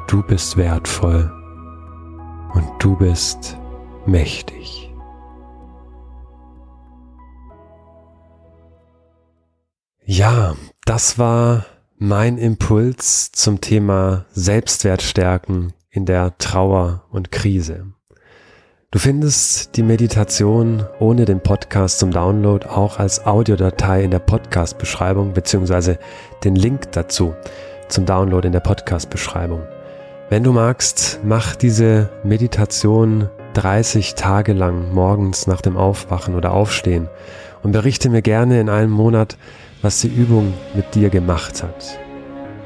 Du 0.07 0.21
bist 0.23 0.57
wertvoll 0.57 1.31
und 2.53 2.65
du 2.79 2.95
bist 2.97 3.57
mächtig. 4.05 4.90
Ja, 10.13 10.55
das 10.83 11.19
war 11.19 11.65
mein 11.97 12.37
Impuls 12.37 13.31
zum 13.31 13.61
Thema 13.61 14.25
Selbstwertstärken 14.33 15.71
in 15.89 16.05
der 16.05 16.37
Trauer 16.37 17.05
und 17.11 17.31
Krise. 17.31 17.85
Du 18.91 18.99
findest 18.99 19.77
die 19.77 19.83
Meditation 19.83 20.83
ohne 20.99 21.23
den 21.23 21.39
Podcast 21.39 21.99
zum 21.99 22.11
Download 22.11 22.67
auch 22.67 22.99
als 22.99 23.25
Audiodatei 23.25 24.03
in 24.03 24.11
der 24.11 24.19
Podcast-Beschreibung 24.19 25.31
beziehungsweise 25.31 25.97
den 26.43 26.57
Link 26.57 26.91
dazu 26.91 27.33
zum 27.87 28.05
Download 28.05 28.45
in 28.45 28.51
der 28.51 28.59
Podcast-Beschreibung. 28.59 29.63
Wenn 30.29 30.43
du 30.43 30.51
magst, 30.51 31.21
mach 31.23 31.55
diese 31.55 32.09
Meditation 32.25 33.29
30 33.53 34.15
Tage 34.15 34.51
lang 34.51 34.93
morgens 34.93 35.47
nach 35.47 35.61
dem 35.61 35.77
Aufwachen 35.77 36.35
oder 36.35 36.51
Aufstehen 36.51 37.07
und 37.63 37.71
berichte 37.71 38.09
mir 38.09 38.21
gerne 38.21 38.59
in 38.59 38.67
einem 38.67 38.91
Monat, 38.91 39.37
was 39.81 40.01
die 40.01 40.07
Übung 40.07 40.53
mit 40.73 40.95
dir 40.95 41.09
gemacht 41.09 41.63
hat. 41.63 41.99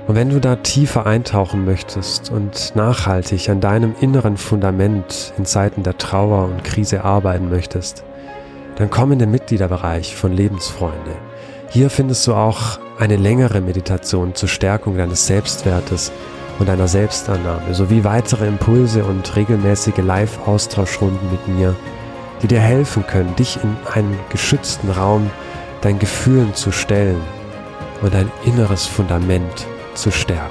Und 0.07 0.15
wenn 0.15 0.29
du 0.29 0.39
da 0.39 0.57
tiefer 0.57 1.05
eintauchen 1.05 1.65
möchtest 1.65 2.29
und 2.29 2.75
nachhaltig 2.75 3.49
an 3.49 3.59
deinem 3.59 3.95
inneren 4.01 4.37
Fundament 4.37 5.33
in 5.37 5.45
Zeiten 5.45 5.81
der 5.81 5.97
Trauer 5.97 6.45
und 6.45 6.63
Krise 6.63 7.03
arbeiten 7.03 7.49
möchtest, 7.49 8.03
dann 8.75 8.89
komm 8.89 9.13
in 9.13 9.19
den 9.19 9.31
Mitgliederbereich 9.31 10.15
von 10.15 10.31
Lebensfreunde. 10.31 11.15
Hier 11.69 11.89
findest 11.89 12.27
du 12.27 12.33
auch 12.35 12.79
eine 12.99 13.15
längere 13.15 13.61
Meditation 13.61 14.35
zur 14.35 14.49
Stärkung 14.49 14.97
deines 14.97 15.25
Selbstwertes 15.25 16.11
und 16.59 16.69
deiner 16.69 16.87
Selbstannahme 16.87 17.73
sowie 17.73 18.03
weitere 18.03 18.47
Impulse 18.47 19.03
und 19.03 19.35
regelmäßige 19.35 19.97
Live-Austauschrunden 19.97 21.31
mit 21.31 21.47
mir, 21.47 21.75
die 22.41 22.47
dir 22.47 22.59
helfen 22.59 23.05
können, 23.07 23.35
dich 23.35 23.57
in 23.63 23.75
einen 23.93 24.17
geschützten 24.29 24.91
Raum 24.91 25.31
deinen 25.85 25.99
Gefühlen 25.99 26.55
zu 26.55 26.71
stellen 26.71 27.21
und 28.01 28.11
dein 28.11 28.31
inneres 28.43 28.87
Fundament 28.87 29.67
zu 29.93 30.09
stärken. 30.09 30.49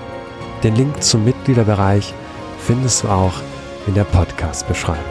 Den 0.62 0.77
Link 0.77 1.03
zum 1.03 1.25
Mitgliederbereich 1.25 2.14
findest 2.61 3.03
du 3.03 3.09
auch 3.09 3.35
in 3.88 3.94
der 3.94 4.05
Podcast-Beschreibung. 4.05 5.03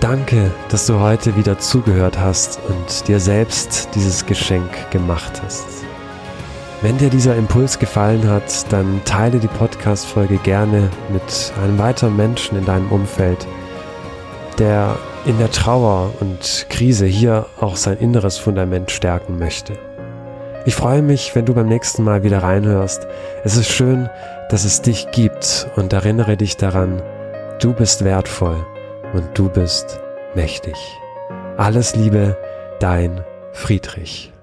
Danke, 0.00 0.50
dass 0.70 0.86
du 0.86 0.98
heute 0.98 1.36
wieder 1.36 1.58
zugehört 1.58 2.18
hast 2.18 2.58
und 2.68 3.06
dir 3.06 3.20
selbst 3.20 3.90
dieses 3.94 4.24
Geschenk 4.24 4.90
gemacht 4.90 5.42
hast. 5.44 5.66
Wenn 6.80 6.96
dir 6.96 7.10
dieser 7.10 7.36
Impuls 7.36 7.78
gefallen 7.78 8.26
hat, 8.28 8.72
dann 8.72 9.02
teile 9.04 9.38
die 9.38 9.48
Podcast-Folge 9.48 10.38
gerne 10.38 10.90
mit 11.10 11.52
einem 11.62 11.78
weiteren 11.78 12.16
Menschen 12.16 12.56
in 12.56 12.64
deinem 12.64 12.90
Umfeld, 12.90 13.46
der 14.58 14.96
in 15.26 15.38
der 15.38 15.50
Trauer 15.50 16.12
und 16.20 16.66
Krise 16.68 17.06
hier 17.06 17.46
auch 17.58 17.76
sein 17.76 17.98
inneres 17.98 18.36
Fundament 18.36 18.90
stärken 18.90 19.38
möchte. 19.38 19.72
Ich 20.66 20.74
freue 20.74 21.02
mich, 21.02 21.34
wenn 21.34 21.46
du 21.46 21.54
beim 21.54 21.68
nächsten 21.68 22.04
Mal 22.04 22.22
wieder 22.22 22.42
reinhörst. 22.42 23.06
Es 23.42 23.56
ist 23.56 23.70
schön, 23.70 24.10
dass 24.50 24.64
es 24.64 24.82
dich 24.82 25.10
gibt 25.12 25.68
und 25.76 25.92
erinnere 25.92 26.36
dich 26.36 26.56
daran, 26.56 27.02
du 27.60 27.72
bist 27.72 28.04
wertvoll 28.04 28.66
und 29.14 29.26
du 29.34 29.48
bist 29.48 30.00
mächtig. 30.34 30.76
Alles 31.56 31.96
Liebe, 31.96 32.36
dein 32.80 33.24
Friedrich. 33.52 34.33